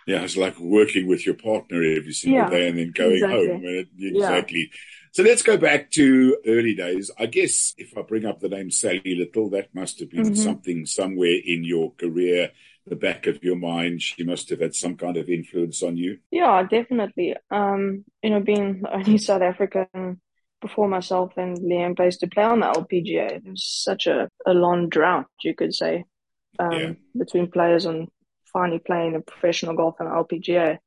Yeah, 0.06 0.22
it's 0.22 0.36
like 0.36 0.58
working 0.58 1.06
with 1.06 1.26
your 1.26 1.36
partner 1.36 1.76
every 1.82 2.12
single 2.12 2.42
yeah, 2.42 2.50
day 2.50 2.68
and 2.68 2.78
then 2.78 2.92
going 2.92 3.14
exactly. 3.14 3.48
home. 3.48 3.86
Exactly. 3.98 4.70
Yeah. 4.72 4.78
So 5.12 5.22
let's 5.22 5.42
go 5.42 5.58
back 5.58 5.90
to 5.92 6.38
early 6.46 6.74
days. 6.74 7.10
I 7.18 7.26
guess 7.26 7.74
if 7.76 7.96
I 7.96 8.02
bring 8.02 8.24
up 8.24 8.40
the 8.40 8.48
name 8.48 8.70
Sally 8.70 9.14
Little, 9.16 9.50
that 9.50 9.74
must 9.74 10.00
have 10.00 10.10
been 10.10 10.22
mm-hmm. 10.22 10.34
something 10.34 10.86
somewhere 10.86 11.36
in 11.44 11.64
your 11.64 11.92
career, 11.92 12.50
the 12.86 12.96
back 12.96 13.26
of 13.26 13.42
your 13.42 13.56
mind. 13.56 14.02
She 14.02 14.24
must 14.24 14.50
have 14.50 14.60
had 14.60 14.74
some 14.74 14.96
kind 14.96 15.16
of 15.16 15.28
influence 15.28 15.82
on 15.82 15.96
you. 15.96 16.18
Yeah, 16.30 16.62
definitely. 16.64 17.36
Um, 17.50 18.04
you 18.22 18.30
know, 18.30 18.40
being 18.40 18.82
the 18.82 18.94
only 18.94 19.18
South 19.18 19.42
African 19.42 20.20
before 20.60 20.88
myself 20.88 21.32
and 21.36 21.58
Lee-Anne 21.58 21.94
Pace 21.94 22.18
to 22.18 22.28
play 22.28 22.44
on 22.44 22.60
the 22.60 22.66
LPGA, 22.66 23.32
it 23.32 23.42
was 23.44 23.64
such 23.64 24.06
a, 24.06 24.28
a 24.46 24.54
long 24.54 24.88
drought, 24.88 25.26
you 25.42 25.54
could 25.54 25.74
say, 25.74 26.04
um, 26.58 26.72
yeah. 26.72 26.92
between 27.18 27.50
players 27.50 27.84
and 27.84 28.08
finally 28.52 28.78
playing 28.78 29.16
a 29.16 29.20
professional 29.20 29.74
golf 29.74 29.96
on 30.00 30.06
LPGA. 30.06 30.78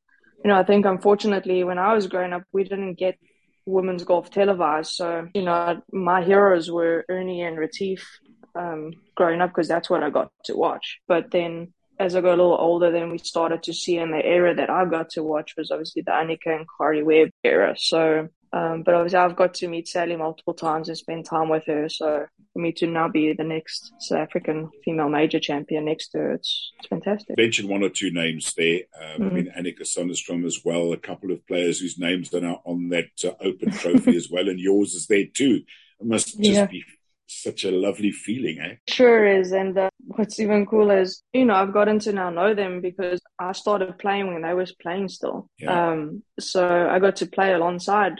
You 0.44 0.50
know, 0.50 0.58
I 0.58 0.64
think 0.64 0.86
unfortunately 0.86 1.64
when 1.64 1.78
I 1.78 1.94
was 1.94 2.08
growing 2.08 2.34
up, 2.34 2.44
we 2.54 2.64
didn't 2.64 2.96
get 2.96 3.18
women's 3.66 4.04
golf 4.04 4.30
televised. 4.30 4.92
So, 4.92 5.28
you 5.34 5.42
know, 5.42 5.82
my 5.92 6.24
heroes 6.24 6.70
were 6.70 7.06
Ernie 7.10 7.42
and 7.42 7.58
Retief 7.58 8.20
um, 8.54 8.94
growing 9.16 9.42
up 9.42 9.50
because 9.50 9.68
that's 9.68 9.90
what 9.90 10.04
I 10.04 10.10
got 10.10 10.32
to 10.46 10.56
watch. 10.56 11.00
But 11.08 11.32
then 11.32 11.74
as 12.00 12.16
I 12.16 12.22
got 12.22 12.30
a 12.30 12.42
little 12.44 12.58
older, 12.60 12.92
then 12.92 13.10
we 13.10 13.18
started 13.18 13.64
to 13.64 13.74
see 13.74 13.98
in 13.98 14.12
the 14.12 14.24
era 14.24 14.54
that 14.56 14.70
I 14.70 14.86
got 14.86 15.10
to 15.12 15.24
watch 15.24 15.56
was 15.58 15.72
obviously 15.72 16.02
the 16.02 16.12
Annika 16.12 16.56
and 16.56 16.68
Karrie 16.68 17.04
Webb 17.04 17.30
era. 17.44 17.76
So, 17.78 18.28
um, 18.52 18.84
but 18.84 18.94
obviously 18.94 19.20
I've 19.20 19.36
got 19.36 19.54
to 19.56 19.68
meet 19.68 19.88
Sally 19.88 20.16
multiple 20.16 20.54
times 20.54 20.90
and 20.90 20.98
spend 20.98 21.26
time 21.26 21.50
with 21.50 21.66
her. 21.68 21.88
So 21.88 22.26
for 22.54 22.60
me 22.60 22.74
to 22.74 22.88
now 22.88 23.08
be 23.08 23.34
the 23.34 23.44
next 23.44 23.94
South 24.00 24.20
African 24.20 24.70
female 24.84 25.10
major 25.10 25.40
champion 25.40 25.86
next 25.86 26.10
to 26.10 26.18
her, 26.18 26.32
it's, 26.34 26.74
it's 26.80 26.88
fantastic. 26.88 27.38
Mention 27.38 27.70
one 27.70 27.84
or 27.84 27.90
two 27.90 28.12
names 28.12 28.54
there. 28.56 28.82
Um, 29.02 29.22
mm-hmm. 29.22 29.24
I 29.24 29.30
mean, 29.30 29.54
Annika 29.58 29.82
Sorenstam 29.82 30.46
as 30.46 30.62
well, 30.66 30.92
a 30.92 30.98
couple 30.98 31.32
of 31.32 31.46
players 31.48 31.80
whose 31.80 31.98
names 31.98 32.34
are 32.34 32.42
now 32.42 32.62
on 32.66 32.90
that 32.90 33.10
uh, 33.24 33.32
open 33.42 33.72
trophy 33.72 34.16
as 34.18 34.30
well, 34.30 34.50
and 34.50 34.60
yours 34.60 34.94
is 34.94 35.08
there 35.08 35.26
too. 35.34 35.64
It 36.00 36.06
must 36.06 36.38
just 36.38 36.40
yeah. 36.40 36.66
be 36.66 36.84
such 37.28 37.64
a 37.64 37.72
lovely 37.72 38.12
feeling, 38.12 38.60
eh? 38.60 38.76
Sure 38.88 39.26
is. 39.26 39.52
And 39.52 39.78
uh, 39.78 39.90
what's 40.00 40.40
even 40.40 40.66
cooler 40.66 41.02
is, 41.02 41.24
you 41.34 41.46
know, 41.46 41.56
I've 41.56 41.74
gotten 41.74 42.00
to 42.00 42.14
now 42.14 42.30
know 42.30 42.54
them 42.54 42.82
because 42.82 43.20
I 43.40 43.52
started 43.54 43.98
playing 43.98 44.34
when 44.34 44.44
they 44.44 44.54
was 44.54 44.74
playing 44.74 45.10
still. 45.10 45.50
Yeah. 45.58 45.92
Um, 45.92 46.24
so 46.40 46.88
I 46.90 47.00
got 47.00 47.18
to 47.18 47.28
play 47.28 47.54
alongside 47.54 48.14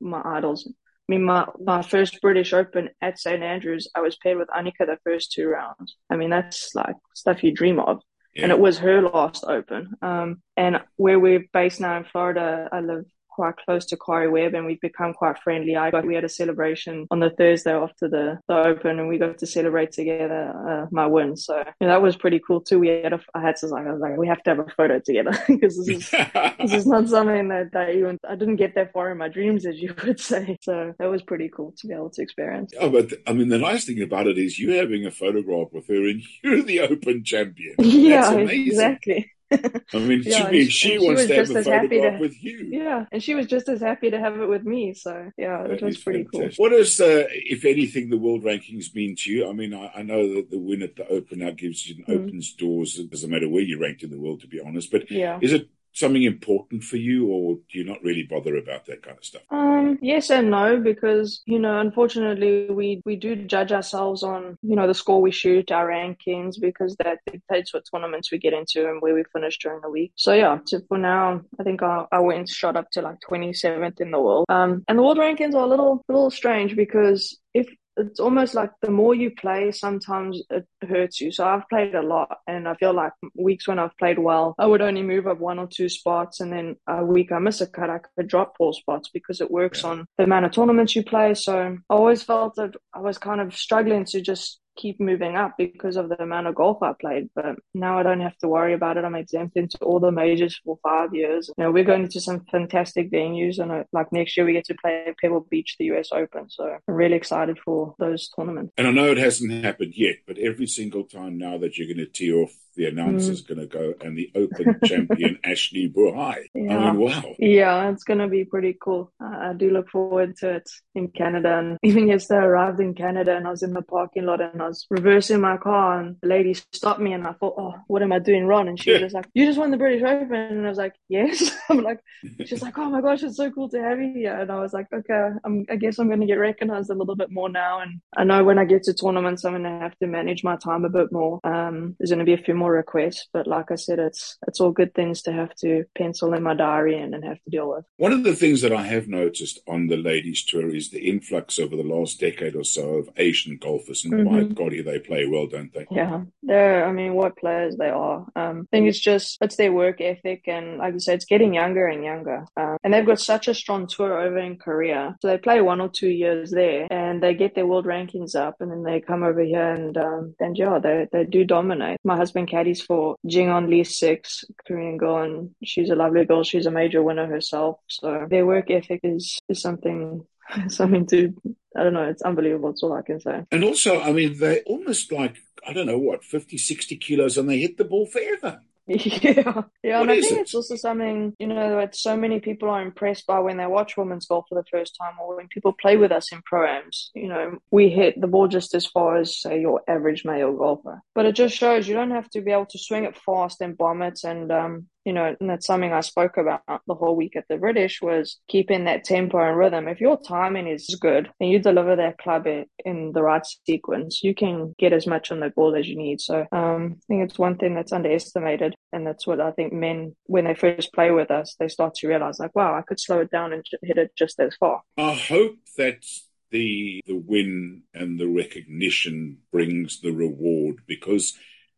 my 0.00 0.22
idols. 0.24 0.68
I 0.68 1.12
mean, 1.12 1.24
my, 1.24 1.46
my 1.64 1.82
first 1.82 2.20
British 2.20 2.52
Open 2.52 2.90
at 3.00 3.18
St. 3.18 3.42
Andrews, 3.42 3.88
I 3.94 4.00
was 4.00 4.16
paired 4.16 4.38
with 4.38 4.48
Annika 4.48 4.86
the 4.86 4.98
first 5.04 5.32
two 5.32 5.48
rounds. 5.48 5.96
I 6.10 6.16
mean, 6.16 6.30
that's 6.30 6.74
like 6.74 6.96
stuff 7.14 7.42
you 7.42 7.52
dream 7.52 7.80
of. 7.80 8.02
Yeah. 8.34 8.44
And 8.44 8.52
it 8.52 8.58
was 8.58 8.78
her 8.78 9.00
last 9.02 9.44
Open. 9.48 9.94
Um, 10.02 10.42
and 10.56 10.80
where 10.96 11.18
we're 11.18 11.46
based 11.52 11.80
now 11.80 11.96
in 11.96 12.04
Florida, 12.04 12.68
I 12.70 12.80
live 12.80 13.04
quite 13.38 13.56
close 13.56 13.86
to 13.86 13.96
Karrie 13.96 14.32
Webb 14.32 14.54
and 14.54 14.66
we've 14.66 14.80
become 14.80 15.14
quite 15.14 15.38
friendly. 15.38 15.76
I 15.76 15.92
got 15.92 16.04
we 16.04 16.16
had 16.16 16.24
a 16.24 16.28
celebration 16.28 17.06
on 17.12 17.20
the 17.20 17.30
Thursday 17.30 17.72
after 17.72 18.08
the, 18.08 18.40
the 18.48 18.54
Open 18.70 18.98
and 18.98 19.08
we 19.08 19.16
got 19.16 19.38
to 19.38 19.46
celebrate 19.46 19.92
together 19.92 20.42
uh, 20.68 20.86
my 20.90 21.06
win. 21.06 21.36
So 21.36 21.62
that 21.78 22.02
was 22.02 22.16
pretty 22.16 22.40
cool 22.44 22.60
too. 22.60 22.80
We 22.80 22.88
had 22.88 23.12
a, 23.12 23.20
I 23.36 23.40
had 23.40 23.54
to 23.58 23.68
like 23.68 23.86
I 23.86 23.92
was 23.92 24.00
like 24.00 24.16
we 24.16 24.26
have 24.26 24.42
to 24.42 24.50
have 24.50 24.58
a 24.58 24.66
photo 24.76 24.98
together 24.98 25.30
because 25.46 25.78
this 25.78 25.88
is 25.88 26.10
this 26.58 26.72
is 26.72 26.86
not 26.86 27.08
something 27.08 27.46
that, 27.46 27.70
that 27.74 27.90
even 27.90 28.18
I 28.28 28.34
didn't 28.34 28.56
get 28.56 28.74
that 28.74 28.92
far 28.92 29.12
in 29.12 29.18
my 29.18 29.28
dreams 29.28 29.64
as 29.66 29.78
you 29.78 29.94
would 30.04 30.18
say. 30.18 30.58
So 30.62 30.94
that 30.98 31.06
was 31.06 31.22
pretty 31.22 31.48
cool 31.48 31.72
to 31.78 31.86
be 31.86 31.94
able 31.94 32.10
to 32.10 32.22
experience. 32.22 32.72
Oh, 32.80 32.90
but 32.90 33.12
I 33.24 33.34
mean 33.34 33.50
the 33.50 33.58
nice 33.58 33.84
thing 33.84 34.02
about 34.02 34.26
it 34.26 34.36
is 34.36 34.58
you 34.58 34.72
having 34.72 35.06
a 35.06 35.12
photograph 35.12 35.68
with 35.70 35.86
her 35.86 36.08
and 36.08 36.20
you're 36.42 36.62
the 36.64 36.80
Open 36.80 37.22
champion. 37.22 37.76
Yeah, 37.78 38.34
exactly. 38.34 39.30
I 39.94 39.98
mean, 39.98 40.22
yeah, 40.24 40.50
she, 40.50 40.68
she 40.68 40.98
wants 40.98 41.26
to 41.26 41.34
have 41.34 41.50
a 41.50 41.62
photograph 41.62 41.88
to, 41.88 42.18
with 42.18 42.42
you. 42.42 42.68
Yeah, 42.70 43.06
and 43.10 43.22
she 43.22 43.34
was 43.34 43.46
just 43.46 43.68
as 43.68 43.80
happy 43.80 44.10
to 44.10 44.18
have 44.18 44.38
it 44.38 44.46
with 44.46 44.64
me. 44.64 44.92
So 44.94 45.30
yeah, 45.36 45.62
that 45.62 45.70
it 45.70 45.82
was 45.82 45.98
pretty 45.98 46.24
fantastic. 46.24 46.56
cool. 46.56 46.64
What 46.64 46.76
does, 46.76 47.00
uh, 47.00 47.24
if 47.30 47.64
anything, 47.64 48.10
the 48.10 48.18
world 48.18 48.44
rankings 48.44 48.94
mean 48.94 49.16
to 49.16 49.30
you? 49.30 49.48
I 49.48 49.52
mean, 49.52 49.72
I, 49.72 49.90
I 49.96 50.02
know 50.02 50.34
that 50.34 50.50
the 50.50 50.58
win 50.58 50.82
at 50.82 50.96
the 50.96 51.08
Open 51.08 51.38
now 51.38 51.50
gives 51.50 51.88
you 51.88 52.04
mm. 52.04 52.14
opens 52.14 52.52
doors. 52.52 52.98
It 52.98 53.10
doesn't 53.10 53.30
matter 53.30 53.48
where 53.48 53.62
you 53.62 53.80
ranked 53.80 54.02
in 54.02 54.10
the 54.10 54.20
world, 54.20 54.40
to 54.42 54.48
be 54.48 54.60
honest. 54.60 54.90
But 54.90 55.10
yeah. 55.10 55.38
is 55.40 55.52
it 55.52 55.68
something 55.98 56.22
important 56.22 56.84
for 56.84 56.96
you, 56.96 57.26
or 57.26 57.56
do 57.70 57.78
you 57.78 57.84
not 57.84 58.02
really 58.02 58.22
bother 58.22 58.56
about 58.56 58.86
that 58.86 59.02
kind 59.02 59.18
of 59.18 59.24
stuff? 59.24 59.42
Um, 59.50 59.98
yes 60.00 60.30
and 60.30 60.50
no, 60.50 60.78
because 60.78 61.42
you 61.46 61.58
know, 61.58 61.80
unfortunately, 61.80 62.68
we 62.70 63.02
we 63.04 63.16
do 63.16 63.36
judge 63.36 63.72
ourselves 63.72 64.22
on 64.22 64.56
you 64.62 64.76
know 64.76 64.86
the 64.86 64.94
score 64.94 65.20
we 65.20 65.30
shoot, 65.30 65.70
our 65.70 65.88
rankings, 65.88 66.60
because 66.60 66.96
that 66.96 67.18
dictates 67.26 67.74
what 67.74 67.84
tournaments 67.92 68.30
we 68.30 68.38
get 68.38 68.52
into 68.52 68.88
and 68.88 69.02
where 69.02 69.14
we 69.14 69.24
finish 69.32 69.58
during 69.58 69.80
the 69.80 69.90
week. 69.90 70.12
So 70.16 70.32
yeah, 70.32 70.58
so 70.64 70.80
for 70.88 70.98
now, 70.98 71.40
I 71.58 71.62
think 71.62 71.82
I, 71.82 72.04
I 72.12 72.20
went 72.20 72.48
shot 72.48 72.76
up 72.76 72.90
to 72.92 73.02
like 73.02 73.16
27th 73.28 74.00
in 74.00 74.10
the 74.10 74.20
world. 74.20 74.46
Um, 74.48 74.84
and 74.88 74.98
the 74.98 75.02
world 75.02 75.18
rankings 75.18 75.54
are 75.54 75.64
a 75.64 75.66
little 75.66 76.04
a 76.08 76.12
little 76.12 76.30
strange 76.30 76.76
because 76.76 77.38
if 77.54 77.68
it's 77.98 78.20
almost 78.20 78.54
like 78.54 78.70
the 78.80 78.90
more 78.90 79.14
you 79.14 79.30
play, 79.30 79.72
sometimes 79.72 80.42
it 80.50 80.66
hurts 80.88 81.20
you. 81.20 81.30
So 81.30 81.44
I've 81.44 81.68
played 81.68 81.94
a 81.94 82.02
lot, 82.02 82.38
and 82.46 82.68
I 82.68 82.74
feel 82.74 82.94
like 82.94 83.12
weeks 83.34 83.66
when 83.68 83.78
I've 83.78 83.96
played 83.98 84.18
well, 84.18 84.54
I 84.58 84.66
would 84.66 84.80
only 84.80 85.02
move 85.02 85.26
up 85.26 85.38
one 85.38 85.58
or 85.58 85.66
two 85.66 85.88
spots, 85.88 86.40
and 86.40 86.52
then 86.52 86.76
a 86.86 87.04
week 87.04 87.32
I 87.32 87.38
miss 87.38 87.60
a 87.60 87.66
cut, 87.66 87.90
I 87.90 87.98
could 88.16 88.28
drop 88.28 88.56
four 88.56 88.72
spots 88.72 89.10
because 89.12 89.40
it 89.40 89.50
works 89.50 89.82
yeah. 89.82 89.90
on 89.90 90.06
the 90.16 90.24
amount 90.24 90.46
of 90.46 90.52
tournaments 90.52 90.94
you 90.96 91.02
play. 91.02 91.34
So 91.34 91.76
I 91.90 91.94
always 91.94 92.22
felt 92.22 92.54
that 92.56 92.74
I 92.94 93.00
was 93.00 93.18
kind 93.18 93.40
of 93.40 93.54
struggling 93.54 94.04
to 94.06 94.20
just 94.20 94.60
keep 94.78 95.00
moving 95.00 95.36
up 95.36 95.56
because 95.58 95.96
of 95.96 96.08
the 96.08 96.22
amount 96.22 96.46
of 96.46 96.54
golf 96.54 96.82
I 96.82 96.92
played. 96.98 97.28
But 97.34 97.56
now 97.74 97.98
I 97.98 98.02
don't 98.02 98.20
have 98.20 98.38
to 98.38 98.48
worry 98.48 98.72
about 98.72 98.96
it. 98.96 99.04
I'm 99.04 99.14
exempt 99.14 99.56
into 99.56 99.76
all 99.78 100.00
the 100.00 100.12
majors 100.12 100.60
for 100.64 100.78
five 100.82 101.14
years. 101.14 101.50
You 101.58 101.64
know, 101.64 101.72
we're 101.72 101.84
going 101.84 102.04
into 102.04 102.20
some 102.20 102.44
fantastic 102.50 103.10
venues, 103.10 103.58
and 103.58 103.72
uh, 103.72 103.84
like 103.92 104.12
next 104.12 104.36
year 104.36 104.46
we 104.46 104.52
get 104.52 104.64
to 104.66 104.74
play 104.74 105.12
Pebble 105.20 105.46
Beach, 105.50 105.76
the 105.78 105.86
US 105.86 106.10
Open. 106.12 106.48
So 106.48 106.64
I'm 106.64 106.94
really 106.94 107.16
excited 107.16 107.58
for 107.64 107.94
those 107.98 108.30
tournaments. 108.30 108.72
And 108.78 108.86
I 108.86 108.92
know 108.92 109.10
it 109.10 109.18
hasn't 109.18 109.64
happened 109.64 109.94
yet, 109.96 110.16
but 110.26 110.38
every 110.38 110.66
single 110.66 111.04
time 111.04 111.36
now 111.38 111.58
that 111.58 111.76
you're 111.76 111.92
going 111.92 112.06
to 112.06 112.10
tee 112.10 112.32
off 112.32 112.54
the 112.78 112.86
announcer's 112.86 113.42
mm. 113.42 113.48
going 113.48 113.60
to 113.60 113.66
go 113.66 113.94
and 114.00 114.16
the 114.16 114.30
Open 114.36 114.78
champion 114.84 115.38
Ashleigh 115.44 115.92
Buhai. 115.92 116.44
Yeah. 116.54 116.78
I 116.78 116.92
mean, 116.92 117.00
wow. 117.00 117.34
Yeah, 117.38 117.90
it's 117.90 118.04
going 118.04 118.20
to 118.20 118.28
be 118.28 118.44
pretty 118.44 118.76
cool. 118.80 119.12
I 119.20 119.52
do 119.52 119.70
look 119.70 119.90
forward 119.90 120.36
to 120.38 120.56
it 120.56 120.70
in 120.94 121.08
Canada. 121.08 121.58
And 121.58 121.78
even 121.82 122.06
yesterday, 122.06 122.40
I 122.40 122.44
arrived 122.44 122.80
in 122.80 122.94
Canada 122.94 123.36
and 123.36 123.46
I 123.46 123.50
was 123.50 123.64
in 123.64 123.72
the 123.72 123.82
parking 123.82 124.26
lot 124.26 124.40
and 124.40 124.62
I 124.62 124.68
was 124.68 124.86
reversing 124.90 125.40
my 125.40 125.56
car 125.56 126.00
and 126.00 126.16
the 126.22 126.28
lady 126.28 126.54
stopped 126.72 127.00
me 127.00 127.12
and 127.12 127.26
I 127.26 127.32
thought, 127.32 127.54
oh, 127.58 127.74
what 127.88 128.02
am 128.02 128.12
I 128.12 128.20
doing 128.20 128.46
wrong? 128.46 128.68
And 128.68 128.80
she 128.80 128.92
was 129.02 129.12
like, 129.12 129.26
you 129.34 129.44
just 129.44 129.58
won 129.58 129.72
the 129.72 129.76
British 129.76 130.04
Open. 130.04 130.32
And 130.32 130.64
I 130.64 130.68
was 130.68 130.78
like, 130.78 130.94
yes. 131.08 131.50
I'm 131.68 131.82
like, 131.82 131.98
she's 132.46 132.62
like, 132.62 132.78
oh 132.78 132.88
my 132.88 133.00
gosh, 133.00 133.24
it's 133.24 133.36
so 133.36 133.50
cool 133.50 133.68
to 133.70 133.82
have 133.82 133.98
you 133.98 134.12
here. 134.14 134.38
And 134.38 134.52
I 134.52 134.60
was 134.60 134.72
like, 134.72 134.86
okay, 134.92 135.30
I'm, 135.44 135.66
I 135.68 135.74
guess 135.74 135.98
I'm 135.98 136.06
going 136.06 136.20
to 136.20 136.26
get 136.26 136.34
recognized 136.34 136.90
a 136.90 136.94
little 136.94 137.16
bit 137.16 137.32
more 137.32 137.48
now. 137.48 137.80
And 137.80 138.00
I 138.16 138.22
know 138.22 138.44
when 138.44 138.58
I 138.58 138.64
get 138.64 138.84
to 138.84 138.94
tournaments, 138.94 139.44
I'm 139.44 139.52
going 139.52 139.64
to 139.64 139.80
have 139.80 139.98
to 139.98 140.06
manage 140.06 140.44
my 140.44 140.56
time 140.56 140.84
a 140.84 140.88
bit 140.88 141.10
more. 141.10 141.40
Um, 141.42 141.96
there's 141.98 142.10
going 142.10 142.20
to 142.20 142.24
be 142.24 142.34
a 142.34 142.44
few 142.44 142.54
more 142.54 142.67
requests, 142.70 143.28
but 143.32 143.46
like 143.46 143.70
I 143.70 143.76
said, 143.76 143.98
it's 143.98 144.36
it's 144.46 144.60
all 144.60 144.70
good 144.70 144.94
things 144.94 145.22
to 145.22 145.32
have 145.32 145.54
to 145.56 145.84
pencil 145.96 146.34
in 146.34 146.42
my 146.42 146.54
diary 146.54 147.00
and, 147.00 147.14
and 147.14 147.24
have 147.24 147.42
to 147.42 147.50
deal 147.50 147.70
with. 147.70 147.84
One 147.96 148.12
of 148.12 148.24
the 148.24 148.34
things 148.34 148.60
that 148.62 148.72
I 148.72 148.82
have 148.82 149.08
noticed 149.08 149.60
on 149.66 149.86
the 149.86 149.96
ladies' 149.96 150.44
tour 150.44 150.74
is 150.74 150.90
the 150.90 151.08
influx 151.08 151.58
over 151.58 151.76
the 151.76 151.82
last 151.82 152.20
decade 152.20 152.56
or 152.56 152.64
so 152.64 152.96
of 152.96 153.10
Asian 153.16 153.58
golfers, 153.58 154.04
and 154.04 154.14
mm-hmm. 154.14 154.34
my 154.34 154.42
God, 154.44 154.72
they 154.84 154.98
play 154.98 155.26
well, 155.26 155.46
don't 155.46 155.72
they? 155.72 155.86
Yeah, 155.90 156.22
they're. 156.42 156.84
I 156.84 156.92
mean, 156.92 157.14
what 157.14 157.36
players 157.36 157.76
they 157.76 157.88
are. 157.88 158.26
Um, 158.36 158.66
I 158.72 158.76
think 158.76 158.88
it's 158.88 159.00
just 159.00 159.38
it's 159.40 159.56
their 159.56 159.72
work 159.72 160.00
ethic, 160.00 160.44
and 160.46 160.78
like 160.78 160.94
you 160.94 161.00
said, 161.00 161.14
it's 161.14 161.24
getting 161.24 161.54
younger 161.54 161.86
and 161.86 162.04
younger. 162.04 162.44
Um, 162.56 162.76
and 162.84 162.92
they've 162.92 163.06
got 163.06 163.20
such 163.20 163.48
a 163.48 163.54
strong 163.54 163.86
tour 163.86 164.18
over 164.18 164.38
in 164.38 164.56
Korea, 164.56 165.16
so 165.20 165.28
they 165.28 165.38
play 165.38 165.60
one 165.60 165.80
or 165.80 165.88
two 165.88 166.08
years 166.08 166.50
there, 166.50 166.86
and 166.90 167.22
they 167.22 167.34
get 167.34 167.54
their 167.54 167.66
world 167.66 167.86
rankings 167.86 168.34
up, 168.34 168.56
and 168.60 168.70
then 168.70 168.82
they 168.82 169.00
come 169.00 169.22
over 169.22 169.42
here 169.42 169.74
and 169.74 169.96
um, 169.96 170.34
and 170.40 170.56
yeah, 170.56 170.78
they 170.78 171.06
they 171.12 171.24
do 171.24 171.44
dominate. 171.44 171.98
My 172.04 172.16
husband 172.16 172.48
caddies 172.58 172.80
for 172.80 173.16
Jeongeun 173.26 173.68
Lee 173.68 173.84
Six, 173.84 174.44
Korean 174.66 174.96
girl, 174.96 175.18
and 175.18 175.50
she's 175.64 175.90
a 175.90 175.94
lovely 175.94 176.24
girl. 176.24 176.42
She's 176.42 176.66
a 176.66 176.70
major 176.70 177.02
winner 177.02 177.26
herself. 177.26 177.78
So 177.86 178.26
their 178.28 178.46
work 178.46 178.70
ethic 178.70 179.00
is, 179.02 179.38
is 179.48 179.60
something 179.60 180.26
something 180.68 181.06
to 181.06 181.34
I 181.76 181.84
don't 181.84 181.92
know, 181.92 182.08
it's 182.08 182.22
unbelievable. 182.22 182.70
That's 182.70 182.82
all 182.82 182.94
I 182.94 183.02
can 183.02 183.20
say. 183.20 183.44
And 183.52 183.62
also, 183.62 184.00
I 184.00 184.12
mean, 184.12 184.38
they're 184.38 184.62
almost 184.66 185.12
like, 185.12 185.36
I 185.66 185.72
don't 185.72 185.86
know 185.86 185.98
what, 185.98 186.24
50, 186.24 186.58
60 186.58 186.96
kilos 186.96 187.38
and 187.38 187.48
they 187.48 187.58
hit 187.58 187.76
the 187.76 187.84
ball 187.84 188.06
forever. 188.06 188.62
Yeah, 189.22 189.62
yeah, 189.82 190.00
What 190.00 190.08
and 190.08 190.10
I 190.10 190.20
think 190.20 190.38
it? 190.38 190.40
it's 190.40 190.54
also 190.54 190.74
something 190.76 191.34
you 191.38 191.46
know 191.46 191.76
that 191.76 191.94
so 191.94 192.16
many 192.16 192.40
people 192.40 192.70
are 192.70 192.80
impressed 192.80 193.26
by 193.26 193.38
when 193.40 193.58
they 193.58 193.66
watch 193.66 193.98
women's 193.98 194.26
golf 194.26 194.46
for 194.48 194.54
the 194.54 194.64
first 194.70 194.96
time, 195.00 195.12
or 195.20 195.36
when 195.36 195.48
people 195.48 195.74
play 195.74 195.98
with 195.98 196.10
us 196.10 196.32
in 196.32 196.40
proams. 196.50 197.08
You 197.14 197.28
know, 197.28 197.58
we 197.70 197.90
hit 197.90 198.18
the 198.18 198.26
ball 198.26 198.48
just 198.48 198.74
as 198.74 198.86
far 198.86 199.18
as 199.18 199.38
say 199.42 199.60
your 199.60 199.82
average 199.86 200.24
male 200.24 200.54
golfer, 200.56 201.02
but 201.14 201.26
it 201.26 201.32
just 201.34 201.54
shows 201.54 201.86
you 201.86 201.94
don't 201.94 202.12
have 202.12 202.30
to 202.30 202.40
be 202.40 202.50
able 202.50 202.66
to 202.66 202.78
swing 202.78 203.04
it 203.04 203.16
fast 203.26 203.60
and 203.60 203.76
bomb 203.76 204.00
it, 204.02 204.20
and 204.24 204.50
um, 204.50 204.86
you 205.08 205.14
know, 205.14 205.34
and 205.40 205.48
that's 205.48 205.66
something 205.66 205.90
I 205.90 206.02
spoke 206.02 206.36
about 206.36 206.60
the 206.86 206.94
whole 206.94 207.16
week 207.16 207.34
at 207.34 207.46
the 207.48 207.56
British 207.56 208.02
was 208.02 208.38
keeping 208.46 208.84
that 208.84 209.04
tempo 209.04 209.38
and 209.38 209.56
rhythm. 209.56 209.88
If 209.88 210.02
your 210.02 210.20
timing 210.20 210.66
is 210.66 210.98
good 211.00 211.30
and 211.40 211.48
you 211.48 211.58
deliver 211.58 211.96
that 211.96 212.18
club 212.18 212.46
in, 212.46 212.66
in 212.84 213.12
the 213.12 213.22
right 213.22 213.42
sequence, 213.66 214.22
you 214.22 214.34
can 214.34 214.74
get 214.78 214.92
as 214.92 215.06
much 215.06 215.32
on 215.32 215.40
the 215.40 215.48
ball 215.48 215.74
as 215.74 215.88
you 215.88 215.96
need. 215.96 216.20
So 216.20 216.44
um, 216.52 216.96
I 216.98 217.06
think 217.08 217.24
it's 217.24 217.38
one 217.38 217.56
thing 217.56 217.74
that's 217.74 217.90
underestimated, 217.90 218.74
and 218.92 219.06
that's 219.06 219.26
what 219.26 219.40
I 219.40 219.50
think 219.52 219.72
men, 219.72 220.14
when 220.24 220.44
they 220.44 220.54
first 220.54 220.92
play 220.92 221.10
with 221.10 221.30
us, 221.30 221.56
they 221.58 221.68
start 221.68 221.94
to 221.94 222.08
realize 222.08 222.38
like, 222.38 222.54
wow, 222.54 222.76
I 222.76 222.82
could 222.82 223.00
slow 223.00 223.20
it 223.20 223.30
down 223.30 223.54
and 223.54 223.64
hit 223.82 223.96
it 223.96 224.10
just 224.14 224.38
as 224.38 224.56
far. 224.56 224.82
I 224.98 225.14
hope 225.14 225.56
that 225.78 226.04
the 226.50 227.00
the 227.06 227.16
win 227.16 227.84
and 227.94 228.20
the 228.20 228.28
recognition 228.28 229.38
brings 229.50 230.02
the 230.02 230.10
reward 230.10 230.82
because 230.86 231.32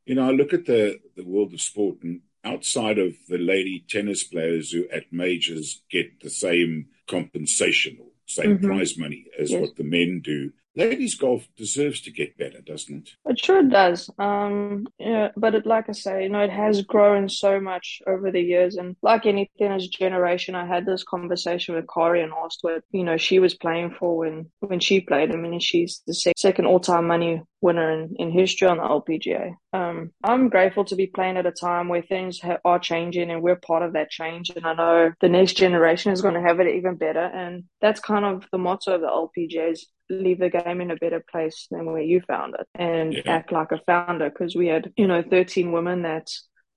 you 0.05 0.17
know 0.17 0.29
I 0.29 0.33
look 0.33 0.53
at 0.53 0.67
the 0.67 0.99
the 1.15 1.25
world 1.25 1.55
of 1.55 1.61
sport 1.61 1.99
and 2.03 2.23
outside 2.45 2.99
of 2.99 3.15
the 3.29 3.39
lady 3.39 3.85
tennis 3.89 4.25
players 4.25 4.71
who 4.73 4.87
at 4.91 5.05
majors 5.13 5.83
get 5.91 6.21
the 6.21 6.31
same 6.31 6.87
compensation 7.09 7.99
or 8.01 8.07
same 8.27 8.59
Mhm. 8.59 8.63
prize 8.65 8.97
money 8.97 9.27
as 9.39 9.51
Yes. 9.51 9.61
what 9.61 9.77
the 9.77 9.85
men 9.85 10.21
do 10.23 10.53
ladies 10.77 11.17
golf 11.17 11.49
deserves 11.57 12.01
to 12.01 12.13
get 12.13 12.39
better 12.39 12.61
doesn't 12.61 13.09
it 13.27 13.31
It 13.33 13.45
sure 13.45 13.63
does. 13.65 14.09
Um, 14.21 14.87
yeah, 15.01 15.33
but 15.37 15.57
it, 15.57 15.67
like 15.67 15.89
I 15.89 15.93
say, 15.93 16.23
you 16.23 16.29
know, 16.29 16.45
it 16.45 16.51
has 16.51 16.83
grown 16.83 17.29
so 17.29 17.61
much 17.61 18.01
over 18.07 18.31
the 18.31 18.41
years, 18.41 18.77
and 18.77 18.95
like 19.03 19.27
anything 19.27 19.67
as 19.73 19.85
a 19.87 19.89
generation, 19.91 20.55
I 20.55 20.67
had 20.67 20.87
this 20.87 21.03
conversation 21.03 21.75
with 21.75 21.87
Karrie 21.87 22.23
and 22.23 22.33
asked 22.33 22.61
what 22.63 22.85
you 22.93 23.03
know 23.03 23.17
she 23.17 23.41
was 23.41 23.55
playing 23.55 23.91
for 23.99 24.17
when 24.19 24.47
when 24.61 24.79
she 24.79 25.01
played. 25.01 25.33
I 25.33 25.37
mean, 25.37 25.59
she's 25.59 26.03
the 26.07 26.15
sec- 26.15 26.39
second 26.39 26.67
all 26.67 26.81
time 26.81 27.07
money 27.09 27.43
winner 27.61 27.91
in, 27.91 28.17
in 28.19 28.31
history 28.31 28.69
on 28.69 28.79
the 28.79 28.83
LPGA. 28.83 29.55
Um, 29.73 30.13
I'm 30.25 30.49
grateful 30.49 30.85
to 30.87 30.97
be 30.97 31.07
playing 31.07 31.37
at 31.37 31.47
a 31.47 31.53
time 31.53 31.89
where 31.89 32.03
things 32.03 32.41
ha- 32.41 32.59
are 32.65 32.79
changing, 32.79 33.31
and 33.31 33.43
we're 33.43 33.57
part 33.57 33.83
of 33.83 33.93
that 33.95 34.11
change. 34.11 34.51
And 34.51 34.67
I 34.67 34.75
know 34.75 35.13
the 35.21 35.29
next 35.29 35.55
generation 35.55 36.13
is 36.13 36.23
going 36.23 36.35
to 36.35 36.41
have 36.41 36.61
it 36.61 36.69
even 36.75 36.97
better, 36.97 37.21
and 37.25 37.65
that's 37.81 38.01
kind 38.01 38.25
of 38.25 38.47
the 38.53 38.59
motto 38.59 38.95
of 38.95 39.01
the 39.01 39.07
LPGA 39.09 39.73
is 39.73 39.87
leave 40.09 40.41
the 40.41 40.51
game 40.51 40.81
in 40.81 40.91
a 40.91 40.97
better 40.97 41.25
place 41.31 41.69
than 41.71 41.87
where 41.87 42.03
you 42.03 42.21
found 42.27 42.55
it 42.59 42.67
and 42.75 43.15
Yeah. 43.15 43.23
act 43.27 43.53
like 43.53 43.71
a 43.73 43.79
founder 43.87 44.29
because 44.29 44.57
we 44.57 44.67
had 44.67 44.93
you 44.97 45.07
know 45.07 45.23
13 45.23 45.71
women 45.71 46.03
that 46.03 46.29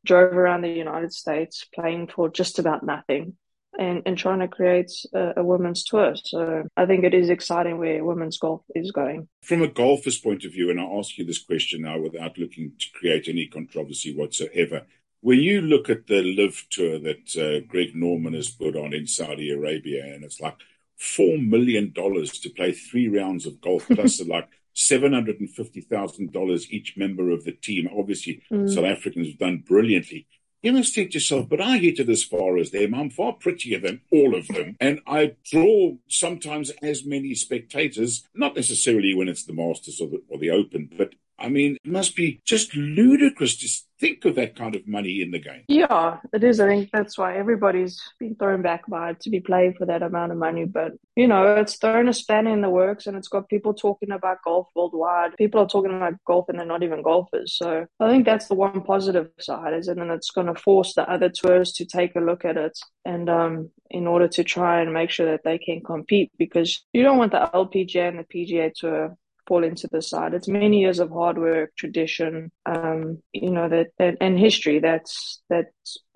drove 0.06 0.34
around 0.34 0.62
the 0.62 0.70
united 0.70 1.12
states 1.12 1.66
playing 1.74 2.08
for 2.08 2.30
just 2.30 2.60
about 2.60 2.84
nothing 2.84 3.36
and, 3.80 4.02
and 4.06 4.18
trying 4.18 4.40
to 4.40 4.48
create 4.48 4.92
a, 5.14 5.34
a 5.38 5.44
women's 5.44 5.84
tour 5.84 6.14
so 6.24 6.64
i 6.78 6.86
think 6.86 7.04
it 7.04 7.14
is 7.14 7.30
exciting 7.30 7.78
where 7.78 8.04
women's 8.04 8.38
golf 8.38 8.62
is 8.76 8.92
going 8.92 9.28
from 9.42 9.62
a 9.62 9.68
golfer's 9.68 10.18
point 10.18 10.46
of 10.46 10.54
view, 10.54 10.70
and 10.70 10.80
I'll 10.80 11.00
ask 11.00 11.18
you 11.18 11.26
this 11.26 11.44
question 11.44 11.82
now 11.82 12.00
without 12.00 12.38
looking 12.38 12.72
to 12.80 12.86
create 12.94 13.28
any 13.28 13.46
controversy 13.48 14.16
whatsoever. 14.16 14.84
When 15.20 15.40
you 15.40 15.62
look 15.62 15.90
at 15.90 16.08
the 16.08 16.22
LIV 16.22 16.66
tour 16.70 17.00
that 17.00 17.36
uh, 17.38 17.66
Greg 17.68 17.94
Norman 17.94 18.34
has 18.34 18.50
put 18.50 18.76
on 18.78 18.94
in 18.94 19.06
Saudi 19.06 19.52
Arabia, 19.52 20.06
and 20.06 20.24
it's 20.24 20.40
like 20.40 20.56
four 20.98 21.38
million 21.38 21.92
dollars 21.92 22.40
to 22.40 22.50
play 22.50 22.72
three 22.72 23.08
rounds 23.10 23.46
of 23.46 23.60
golf, 23.60 23.86
plus 23.94 24.22
like 24.26 24.48
seven 24.74 25.12
hundred 25.14 25.40
and 25.42 25.50
fifty 25.50 25.82
thousand 25.82 26.32
dollars 26.32 26.72
each 26.72 26.96
member 26.96 27.30
of 27.30 27.44
the 27.44 27.52
team. 27.52 27.90
Obviously, 27.98 28.42
Mm. 28.52 28.70
South 28.74 28.86
Africans 28.86 29.28
have 29.28 29.40
done 29.40 29.64
brilliantly. 29.68 30.26
You 30.64 30.72
must 30.72 30.96
think 30.96 31.12
to 31.12 31.16
yourself, 31.16 31.50
but 31.50 31.60
I 31.60 31.78
hit 31.78 32.00
it 32.00 32.08
as 32.08 32.24
far 32.24 32.58
as 32.58 32.72
them. 32.72 32.96
I'm 32.96 33.10
far 33.10 33.34
prettier 33.34 33.80
than 33.80 34.00
all 34.12 34.34
of 34.34 34.48
them. 34.48 34.78
And 34.80 35.02
I 35.06 35.36
draw 35.52 35.96
sometimes 36.08 36.72
as 36.82 37.04
many 37.04 37.36
spectators, 37.36 38.26
not 38.34 38.56
necessarily 38.56 39.14
when 39.14 39.28
it's 39.28 39.44
the 39.44 39.52
Masters 39.52 40.00
or 40.00 40.08
the, 40.08 40.24
or 40.30 40.38
the 40.38 40.52
Open, 40.52 40.90
but 40.98 41.16
I 41.44 41.50
mean, 41.50 41.78
it 41.84 41.92
must 41.92 42.16
be 42.16 42.42
just 42.46 42.74
ludicrous 42.74 43.58
to 43.58 43.68
think 44.00 44.24
of 44.24 44.36
that 44.36 44.56
kind 44.56 44.76
of 44.76 44.88
money 44.88 45.22
in 45.22 45.32
the 45.32 45.40
game. 45.40 45.64
Yeah, 45.68 46.20
it 46.32 46.42
is. 46.42 46.62
I 46.62 46.68
think 46.68 46.90
that's 46.94 47.18
why 47.18 47.36
everybody's 47.38 48.02
been 48.18 48.36
thrown 48.36 48.62
back 48.62 48.88
by 48.88 49.12
it 49.12 49.20
to 49.22 49.30
be 49.30 49.42
playing 49.42 49.74
for 49.74 49.86
that 49.86 50.04
amount 50.04 50.32
of 50.32 50.38
money. 50.38 50.64
But, 50.64 50.94
you 51.18 51.28
know, 51.28 51.56
it's 51.56 51.76
thrown 51.76 52.08
a 52.08 52.14
spanner 52.14 52.52
in 52.52 52.62
the 52.62 52.70
works 52.70 53.08
and 53.08 53.18
it's 53.18 53.28
got 53.28 53.50
people 53.50 53.74
talking 53.74 54.12
about 54.12 54.44
golf 54.46 54.68
worldwide. 54.74 55.36
People 55.38 55.62
are 55.62 55.68
talking 55.68 55.96
about 55.96 56.16
golf 56.26 56.48
and 56.48 56.58
they're 56.58 56.66
not 56.66 56.84
even 56.84 57.02
golfers. 57.02 57.58
So 57.58 57.86
I 58.00 58.10
think 58.10 58.26
that's 58.26 58.48
the 58.48 58.56
one 58.56 58.82
positive 58.82 59.28
side, 59.40 59.74
is? 59.74 59.90
And 59.90 60.00
it's 60.12 60.32
going 60.32 60.48
to 60.48 60.56
force 60.56 60.94
the 60.94 61.10
other 61.10 61.30
tours 61.30 61.74
to 61.74 61.86
take 61.86 62.16
a 62.16 62.22
look 62.22 62.46
at 62.46 62.56
it 62.56 62.78
and, 63.04 63.30
um, 63.30 63.70
in 63.90 64.08
order 64.08 64.30
to 64.30 64.44
try 64.46 64.82
and 64.82 64.94
make 64.94 65.10
sure 65.10 65.30
that 65.32 65.44
they 65.44 65.58
can 65.58 65.82
compete 65.82 66.32
because 66.38 66.86
you 66.94 67.04
don't 67.04 67.18
want 67.18 67.32
the 67.34 67.50
LPGA 67.54 68.10
and 68.10 68.20
the 68.20 68.24
PGA 68.24 68.74
tour 68.74 69.18
fall 69.48 69.64
into 69.64 69.88
the 69.92 70.02
side. 70.02 70.34
It's 70.34 70.48
many 70.48 70.80
years 70.80 71.00
of 71.00 71.10
hard 71.10 71.38
work, 71.38 71.72
tradition, 71.76 72.52
um, 72.66 73.22
you 73.34 73.52
know, 73.52 73.70
that, 73.70 73.88
that 73.98 74.18
and 74.22 74.40
history 74.40 74.80
that's 74.80 75.42
that 75.50 75.66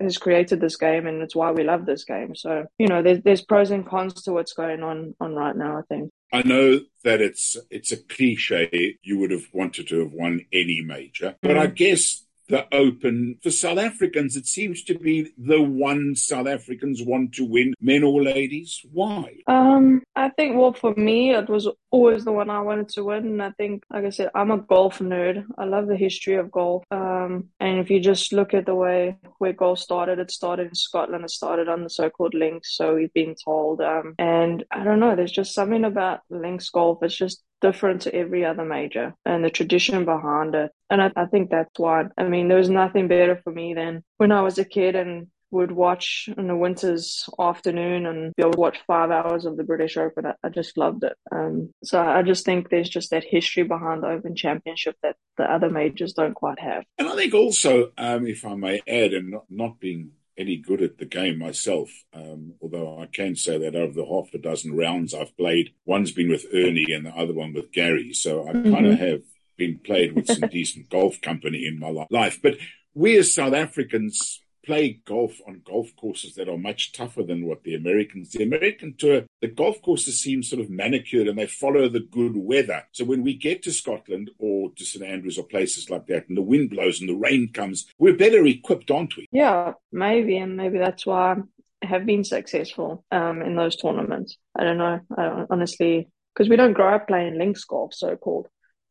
has 0.00 0.18
created 0.18 0.60
this 0.60 0.76
game, 0.76 1.06
and 1.06 1.22
it's 1.22 1.36
why 1.36 1.50
we 1.50 1.64
love 1.64 1.86
this 1.86 2.04
game. 2.04 2.34
So, 2.34 2.66
you 2.78 2.88
know, 2.88 3.02
there's 3.02 3.22
there's 3.22 3.42
pros 3.42 3.70
and 3.70 3.86
cons 3.86 4.22
to 4.22 4.32
what's 4.32 4.52
going 4.52 4.82
on 4.82 5.14
on 5.20 5.34
right 5.34 5.56
now. 5.56 5.78
I 5.78 5.82
think. 5.88 6.10
I 6.32 6.42
know 6.42 6.80
that 7.04 7.20
it's 7.20 7.56
it's 7.70 7.92
a 7.92 7.96
cliche. 7.96 8.98
You 9.02 9.18
would 9.18 9.30
have 9.30 9.46
wanted 9.52 9.88
to 9.88 10.00
have 10.00 10.12
won 10.12 10.40
any 10.52 10.82
major, 10.82 11.36
but 11.42 11.52
Mm. 11.52 11.60
I 11.60 11.66
guess 11.66 12.24
the 12.48 12.66
Open 12.74 13.38
for 13.42 13.50
South 13.50 13.78
Africans, 13.78 14.36
it 14.36 14.46
seems 14.46 14.82
to 14.84 14.98
be 14.98 15.30
the 15.36 15.62
one 15.62 16.14
South 16.14 16.46
Africans 16.46 17.02
want 17.02 17.34
to 17.34 17.44
win, 17.44 17.74
men 17.80 18.02
or 18.02 18.22
ladies. 18.22 18.80
Why? 18.92 19.36
Um, 19.46 20.02
I 20.16 20.30
think 20.30 20.56
well 20.56 20.72
for 20.72 20.94
me 20.94 21.34
it 21.34 21.48
was 21.48 21.68
always 21.90 22.24
the 22.24 22.32
one 22.32 22.50
I 22.50 22.60
wanted 22.60 22.88
to 22.90 23.04
win, 23.04 23.26
and 23.26 23.42
I 23.42 23.50
think, 23.52 23.84
like 23.90 24.04
I 24.04 24.10
said, 24.10 24.30
I'm 24.34 24.50
a 24.50 24.58
golf 24.58 24.98
nerd. 24.98 25.44
I 25.56 25.64
love 25.64 25.86
the 25.86 25.96
history 25.96 26.36
of 26.36 26.50
golf. 26.50 26.84
Um, 26.90 27.48
and 27.60 27.78
if 27.78 27.90
you 27.90 28.00
just 28.00 28.32
look 28.32 28.54
at 28.54 28.66
the 28.66 28.74
way 28.74 29.16
where 29.38 29.52
golf 29.52 29.78
started, 29.78 30.18
it 30.18 30.30
started 30.30 30.68
in 30.68 30.74
Scotland. 30.74 31.24
It 31.24 31.30
started 31.30 31.68
on 31.68 31.82
the 31.82 31.90
so-called 31.90 32.34
links, 32.34 32.76
so 32.76 32.94
we've 32.94 33.12
been 33.12 33.34
told. 33.42 33.80
Um, 33.80 34.14
and 34.18 34.64
I 34.70 34.84
don't 34.84 35.00
know, 35.00 35.16
there's 35.16 35.32
just 35.32 35.54
something 35.54 35.84
about 35.84 36.20
links 36.30 36.70
golf. 36.70 37.02
It's 37.02 37.16
just 37.16 37.42
different 37.60 38.02
to 38.02 38.14
every 38.14 38.44
other 38.44 38.64
major 38.64 39.14
and 39.24 39.44
the 39.44 39.50
tradition 39.50 40.04
behind 40.04 40.54
it. 40.54 40.70
And 40.90 41.02
I, 41.02 41.12
I 41.16 41.26
think 41.26 41.50
that's 41.50 41.78
why. 41.78 42.04
I 42.16 42.24
mean, 42.24 42.48
there 42.48 42.58
was 42.58 42.70
nothing 42.70 43.08
better 43.08 43.40
for 43.42 43.52
me 43.52 43.74
than 43.74 44.02
when 44.16 44.32
I 44.32 44.42
was 44.42 44.58
a 44.58 44.64
kid 44.64 44.94
and 44.94 45.28
would 45.50 45.72
watch 45.72 46.28
in 46.36 46.46
the 46.46 46.56
winter's 46.56 47.26
afternoon 47.40 48.06
and 48.06 48.34
be 48.36 48.42
able 48.42 48.52
to 48.52 48.60
watch 48.60 48.78
five 48.86 49.10
hours 49.10 49.46
of 49.46 49.56
the 49.56 49.64
British 49.64 49.96
Open. 49.96 50.26
I, 50.26 50.34
I 50.44 50.50
just 50.50 50.76
loved 50.76 51.04
it. 51.04 51.14
Um, 51.32 51.70
so 51.82 52.00
I 52.00 52.22
just 52.22 52.44
think 52.44 52.68
there's 52.68 52.88
just 52.88 53.10
that 53.10 53.24
history 53.24 53.62
behind 53.62 54.02
the 54.02 54.08
Open 54.08 54.36
Championship 54.36 54.96
that 55.02 55.16
the 55.38 55.44
other 55.44 55.70
majors 55.70 56.12
don't 56.12 56.34
quite 56.34 56.58
have. 56.58 56.84
And 56.98 57.08
I 57.08 57.16
think 57.16 57.34
also, 57.34 57.92
um, 57.96 58.26
if 58.26 58.44
I 58.44 58.54
may 58.54 58.80
add, 58.86 59.14
and 59.14 59.30
not, 59.30 59.44
not 59.48 59.80
being 59.80 60.10
any 60.38 60.56
good 60.56 60.80
at 60.80 60.98
the 60.98 61.04
game 61.04 61.38
myself, 61.38 61.90
um, 62.14 62.54
although 62.62 63.00
I 63.00 63.06
can 63.06 63.34
say 63.34 63.58
that 63.58 63.74
over 63.74 63.92
the 63.92 64.06
half 64.06 64.32
a 64.32 64.38
dozen 64.38 64.76
rounds 64.76 65.12
I've 65.12 65.36
played, 65.36 65.74
one's 65.84 66.12
been 66.12 66.30
with 66.30 66.46
Ernie 66.54 66.92
and 66.92 67.04
the 67.04 67.10
other 67.10 67.34
one 67.34 67.52
with 67.52 67.72
Gary. 67.72 68.12
So 68.12 68.48
I 68.48 68.52
kind 68.52 68.86
of 68.86 68.98
have 68.98 69.22
been 69.56 69.78
played 69.78 70.14
with 70.14 70.26
some 70.26 70.48
decent 70.48 70.88
golf 70.88 71.20
company 71.20 71.66
in 71.66 71.78
my 71.78 72.06
life. 72.10 72.40
But 72.42 72.54
we 72.94 73.16
as 73.18 73.34
South 73.34 73.54
Africans 73.54 74.42
play 74.68 75.00
golf 75.06 75.40
on 75.48 75.62
golf 75.64 75.96
courses 75.96 76.34
that 76.34 76.46
are 76.46 76.58
much 76.58 76.92
tougher 76.92 77.22
than 77.22 77.46
what 77.46 77.62
the 77.62 77.74
Americans. 77.74 78.32
The 78.32 78.42
American 78.42 78.94
tour, 78.98 79.22
the 79.40 79.48
golf 79.48 79.80
courses 79.80 80.20
seem 80.20 80.42
sort 80.42 80.60
of 80.60 80.68
manicured 80.68 81.26
and 81.26 81.38
they 81.38 81.46
follow 81.46 81.88
the 81.88 82.00
good 82.00 82.36
weather. 82.36 82.82
So 82.92 83.06
when 83.06 83.22
we 83.22 83.32
get 83.32 83.62
to 83.62 83.72
Scotland 83.72 84.30
or 84.38 84.70
to 84.76 84.84
St 84.84 85.02
Andrews 85.02 85.38
or 85.38 85.44
places 85.44 85.88
like 85.88 86.06
that, 86.08 86.28
and 86.28 86.36
the 86.36 86.42
wind 86.42 86.68
blows 86.68 87.00
and 87.00 87.08
the 87.08 87.14
rain 87.14 87.50
comes, 87.50 87.86
we're 87.98 88.14
better 88.14 88.46
equipped, 88.46 88.90
aren't 88.90 89.16
we? 89.16 89.26
Yeah, 89.32 89.72
maybe, 89.90 90.36
and 90.36 90.58
maybe 90.58 90.76
that's 90.76 91.06
why 91.06 91.36
I 91.82 91.86
have 91.86 92.04
been 92.04 92.24
successful 92.24 93.06
um, 93.10 93.40
in 93.40 93.56
those 93.56 93.76
tournaments. 93.76 94.36
I 94.54 94.64
don't 94.64 94.76
know, 94.76 95.00
I 95.16 95.22
don't, 95.22 95.46
honestly, 95.48 96.10
because 96.34 96.50
we 96.50 96.56
don't 96.56 96.74
grow 96.74 96.94
up 96.94 97.08
playing 97.08 97.38
links 97.38 97.64
golf, 97.64 97.94
so 97.94 98.16
called, 98.16 98.48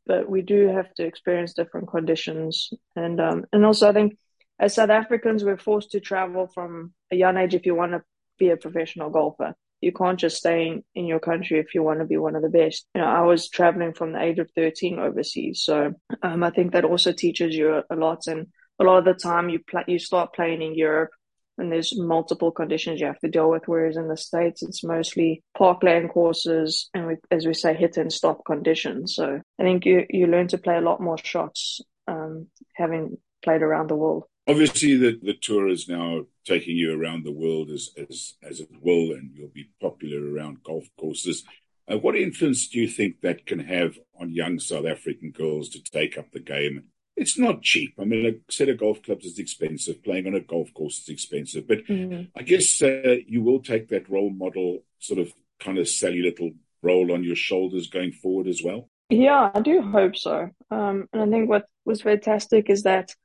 but 0.07 0.27
we 0.27 0.41
do 0.41 0.69
have 0.69 0.91
to 0.95 1.05
experience 1.05 1.53
different 1.53 1.87
conditions, 1.87 2.73
and 2.95 3.21
um, 3.21 3.45
and 3.53 3.63
also 3.63 3.89
I 3.89 3.93
think 3.93 4.17
as 4.59 4.75
South 4.75 4.89
Africans, 4.89 5.43
we're 5.43 5.57
forced 5.57 5.91
to 5.91 5.99
travel 5.99 6.47
from 6.47 6.93
a 7.11 7.15
young 7.15 7.37
age 7.37 7.53
if 7.53 7.65
you 7.65 7.75
want 7.75 7.91
to 7.91 8.03
be 8.39 8.49
a 8.49 8.57
professional 8.57 9.09
golfer. 9.09 9.53
You 9.81 9.91
can't 9.91 10.19
just 10.19 10.37
stay 10.37 10.67
in, 10.67 10.83
in 10.95 11.05
your 11.05 11.19
country 11.19 11.59
if 11.59 11.75
you 11.75 11.83
want 11.83 11.99
to 11.99 12.05
be 12.05 12.17
one 12.17 12.35
of 12.35 12.41
the 12.41 12.49
best. 12.49 12.87
You 12.95 13.01
know, 13.01 13.07
I 13.07 13.21
was 13.21 13.49
traveling 13.49 13.93
from 13.93 14.13
the 14.13 14.21
age 14.21 14.39
of 14.39 14.49
13 14.55 14.97
overseas. 14.97 15.61
So 15.63 15.93
um, 16.23 16.43
I 16.43 16.49
think 16.49 16.71
that 16.71 16.85
also 16.85 17.11
teaches 17.11 17.55
you 17.55 17.83
a, 17.87 17.95
lot. 17.95 18.25
And 18.25 18.47
a 18.79 18.83
lot 18.83 18.97
of 18.97 19.05
the 19.05 19.13
time 19.13 19.49
you 19.49 19.59
you 19.87 19.99
start 19.99 20.33
playing 20.33 20.63
in 20.63 20.73
Europe 20.73 21.11
and 21.59 21.71
there's 21.71 21.97
multiple 21.97 22.51
conditions 22.51 22.99
you 22.99 23.07
have 23.07 23.19
to 23.19 23.29
deal 23.29 23.49
with. 23.49 23.63
Whereas 23.67 23.97
in 23.97 24.07
the 24.07 24.17
States, 24.17 24.63
it's 24.63 24.83
mostly 24.83 25.43
parkland 25.55 26.09
courses 26.09 26.89
and 26.95 27.07
we, 27.07 27.15
as 27.29 27.45
we 27.45 27.53
say, 27.53 27.75
hit 27.75 27.97
and 27.97 28.11
stop 28.11 28.45
conditions. 28.45 29.15
So 29.15 29.41
I 29.59 29.63
think 29.63 29.85
you, 29.85 30.05
you 30.09 30.25
learn 30.25 30.47
to 30.49 30.57
play 30.57 30.77
a 30.77 30.81
lot 30.81 31.01
more 31.01 31.17
shots, 31.17 31.81
um, 32.07 32.47
having 32.75 33.17
played 33.43 33.61
around 33.61 33.89
the 33.89 33.95
world. 33.95 34.25
Obviously, 34.47 34.95
the, 34.95 35.19
the 35.21 35.33
tour 35.33 35.67
is 35.67 35.89
now 35.89 36.25
taking 36.45 36.77
you 36.77 36.99
around 36.99 37.25
the 37.25 37.31
world 37.31 37.69
as, 37.69 37.89
as, 37.97 38.35
as 38.41 38.59
it 38.59 38.69
will, 38.81 39.11
and 39.11 39.31
you'll 39.33 39.49
be 39.49 39.69
popular 39.81 40.33
around 40.33 40.63
golf 40.63 40.85
courses. 40.97 41.43
Uh, 41.91 41.97
what 41.97 42.15
influence 42.15 42.67
do 42.67 42.79
you 42.79 42.87
think 42.87 43.21
that 43.21 43.45
can 43.45 43.59
have 43.59 43.97
on 44.19 44.31
young 44.31 44.59
South 44.59 44.85
African 44.85 45.31
girls 45.31 45.69
to 45.69 45.83
take 45.83 46.17
up 46.17 46.31
the 46.31 46.39
game 46.39 46.83
it's 47.17 47.37
not 47.37 47.63
cheap. 47.63 47.95
I 47.99 48.05
mean, 48.05 48.25
a 48.27 48.51
set 48.51 48.69
of 48.69 48.77
golf 48.77 49.01
clubs 49.01 49.25
is 49.25 49.39
expensive. 49.39 50.03
Playing 50.03 50.27
on 50.27 50.35
a 50.35 50.39
golf 50.39 50.71
course 50.73 50.99
is 50.99 51.09
expensive. 51.09 51.67
But 51.67 51.85
mm-hmm. 51.87 52.25
I 52.37 52.43
guess 52.43 52.81
uh, 52.81 53.15
you 53.25 53.41
will 53.41 53.59
take 53.59 53.89
that 53.89 54.07
role 54.07 54.29
model 54.29 54.83
sort 54.99 55.19
of 55.19 55.33
kind 55.59 55.79
of 55.79 55.89
sally 55.89 56.21
little 56.21 56.51
role 56.83 57.11
on 57.11 57.23
your 57.23 57.35
shoulders 57.35 57.87
going 57.87 58.11
forward 58.11 58.47
as 58.47 58.61
well. 58.63 58.87
Yeah, 59.09 59.49
I 59.53 59.61
do 59.61 59.81
hope 59.81 60.15
so. 60.15 60.51
Um, 60.69 61.09
and 61.11 61.21
I 61.23 61.27
think 61.27 61.49
what 61.49 61.65
was 61.85 62.03
fantastic 62.03 62.69
is 62.69 62.83
that, 62.83 63.15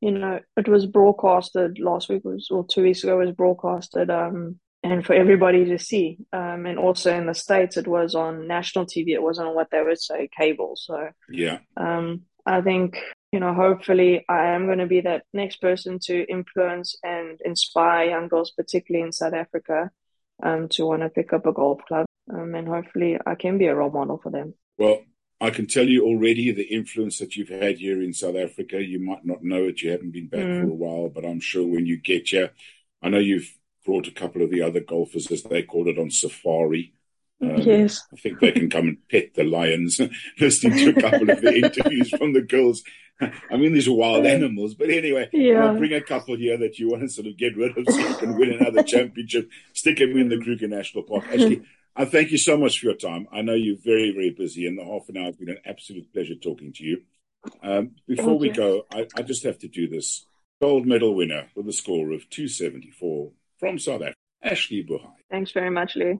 you 0.00 0.10
know, 0.10 0.40
it 0.56 0.68
was 0.68 0.86
broadcasted 0.86 1.78
last 1.78 2.08
week 2.08 2.24
was, 2.24 2.48
or 2.50 2.66
two 2.66 2.82
weeks 2.82 3.02
ago 3.02 3.18
was 3.18 3.32
broadcasted, 3.32 4.10
um, 4.10 4.60
and 4.82 5.04
for 5.04 5.14
everybody 5.14 5.64
to 5.64 5.78
see. 5.78 6.18
Um, 6.32 6.66
and 6.66 6.78
also 6.78 7.14
in 7.14 7.26
the 7.26 7.34
States, 7.34 7.76
it 7.76 7.88
was 7.88 8.14
on 8.14 8.46
national 8.46 8.86
TV. 8.86 9.08
It 9.08 9.22
wasn't 9.22 9.48
on 9.48 9.54
what 9.54 9.68
they 9.70 9.82
would 9.82 10.00
say 10.00 10.28
cable. 10.36 10.74
So, 10.76 11.08
yeah. 11.30 11.58
Um, 11.76 12.22
I 12.44 12.60
think 12.60 12.98
you 13.32 13.40
know, 13.40 13.52
hopefully 13.52 14.24
I 14.30 14.46
am 14.54 14.64
going 14.64 14.78
to 14.78 14.86
be 14.86 15.02
that 15.02 15.24
next 15.34 15.60
person 15.60 15.98
to 16.04 16.24
influence 16.24 16.96
and 17.02 17.38
inspire 17.44 18.08
young 18.08 18.28
girls, 18.28 18.52
particularly 18.52 19.04
in 19.04 19.12
South 19.12 19.34
Africa, 19.34 19.90
um, 20.42 20.68
to 20.70 20.86
want 20.86 21.02
to 21.02 21.10
pick 21.10 21.34
up 21.34 21.44
a 21.44 21.52
golf 21.52 21.82
club. 21.86 22.06
Um, 22.32 22.54
and 22.54 22.66
hopefully 22.66 23.18
I 23.26 23.34
can 23.34 23.58
be 23.58 23.66
a 23.66 23.74
role 23.74 23.90
model 23.90 24.18
for 24.22 24.30
them. 24.30 24.54
Well, 24.78 25.00
I 25.40 25.50
can 25.50 25.66
tell 25.66 25.86
you 25.86 26.04
already 26.04 26.50
the 26.50 26.74
influence 26.74 27.18
that 27.18 27.36
you've 27.36 27.50
had 27.50 27.78
here 27.78 28.02
in 28.02 28.14
South 28.14 28.36
Africa. 28.36 28.82
You 28.82 28.98
might 28.98 29.24
not 29.24 29.42
know 29.42 29.64
it, 29.64 29.82
you 29.82 29.90
haven't 29.90 30.12
been 30.12 30.28
back 30.28 30.40
mm. 30.40 30.62
for 30.62 30.70
a 30.70 30.74
while, 30.74 31.08
but 31.10 31.26
I'm 31.26 31.40
sure 31.40 31.66
when 31.66 31.86
you 31.86 31.98
get 31.98 32.28
here, 32.28 32.52
I 33.02 33.10
know 33.10 33.18
you've 33.18 33.54
brought 33.84 34.08
a 34.08 34.12
couple 34.12 34.42
of 34.42 34.50
the 34.50 34.62
other 34.62 34.80
golfers, 34.80 35.30
as 35.30 35.42
they 35.42 35.62
call 35.62 35.88
it, 35.88 35.98
on 35.98 36.10
safari. 36.10 36.94
Um, 37.42 37.58
yes. 37.58 38.02
I 38.12 38.16
think 38.16 38.40
they 38.40 38.52
can 38.52 38.70
come 38.70 38.88
and 38.88 39.08
pet 39.10 39.34
the 39.34 39.44
lions, 39.44 40.00
listening 40.40 40.78
to 40.78 40.98
a 40.98 41.02
couple 41.02 41.28
of 41.28 41.40
the 41.42 41.54
interviews 41.64 42.10
from 42.10 42.32
the 42.32 42.40
girls. 42.40 42.82
I 43.20 43.56
mean, 43.56 43.72
these 43.72 43.88
are 43.88 43.92
wild 43.92 44.26
animals, 44.26 44.74
but 44.74 44.90
anyway, 44.90 45.28
yeah. 45.32 45.72
bring 45.72 45.92
a 45.92 46.00
couple 46.00 46.36
here 46.36 46.56
that 46.58 46.78
you 46.78 46.90
want 46.90 47.02
to 47.02 47.08
sort 47.08 47.26
of 47.26 47.36
get 47.36 47.56
rid 47.56 47.76
of 47.76 47.86
so 47.88 47.98
you 47.98 48.14
can 48.16 48.38
win 48.38 48.54
another 48.54 48.82
championship. 48.82 49.50
Stick 49.72 49.98
them 49.98 50.16
in 50.16 50.28
the 50.28 50.40
Kruger 50.40 50.68
National 50.68 51.04
Park. 51.04 51.24
Actually, 51.28 51.62
I 51.98 52.04
thank 52.04 52.30
you 52.30 52.36
so 52.36 52.58
much 52.58 52.78
for 52.78 52.86
your 52.86 52.94
time. 52.94 53.26
I 53.32 53.40
know 53.40 53.54
you're 53.54 53.78
very, 53.82 54.12
very 54.12 54.30
busy, 54.30 54.66
and 54.66 54.78
the 54.78 54.84
half 54.84 55.08
an 55.08 55.16
hour 55.16 55.24
has 55.24 55.36
been 55.36 55.48
an 55.48 55.60
absolute 55.64 56.12
pleasure 56.12 56.34
talking 56.34 56.72
to 56.74 56.84
you. 56.84 57.02
Um, 57.62 57.92
before 58.06 58.26
thank 58.26 58.40
we 58.40 58.48
you. 58.48 58.54
go, 58.54 58.86
I, 58.92 59.06
I 59.16 59.22
just 59.22 59.44
have 59.44 59.58
to 59.60 59.68
do 59.68 59.88
this. 59.88 60.26
Gold 60.60 60.86
medal 60.86 61.14
winner 61.14 61.48
with 61.54 61.68
a 61.68 61.72
score 61.72 62.12
of 62.12 62.28
274 62.28 63.30
from 63.58 63.78
South 63.78 64.02
Africa, 64.02 64.16
Ashleigh 64.44 64.86
Buhai. 64.86 65.12
Thanks 65.30 65.52
very 65.52 65.70
much, 65.70 65.96
Lee. 65.96 66.14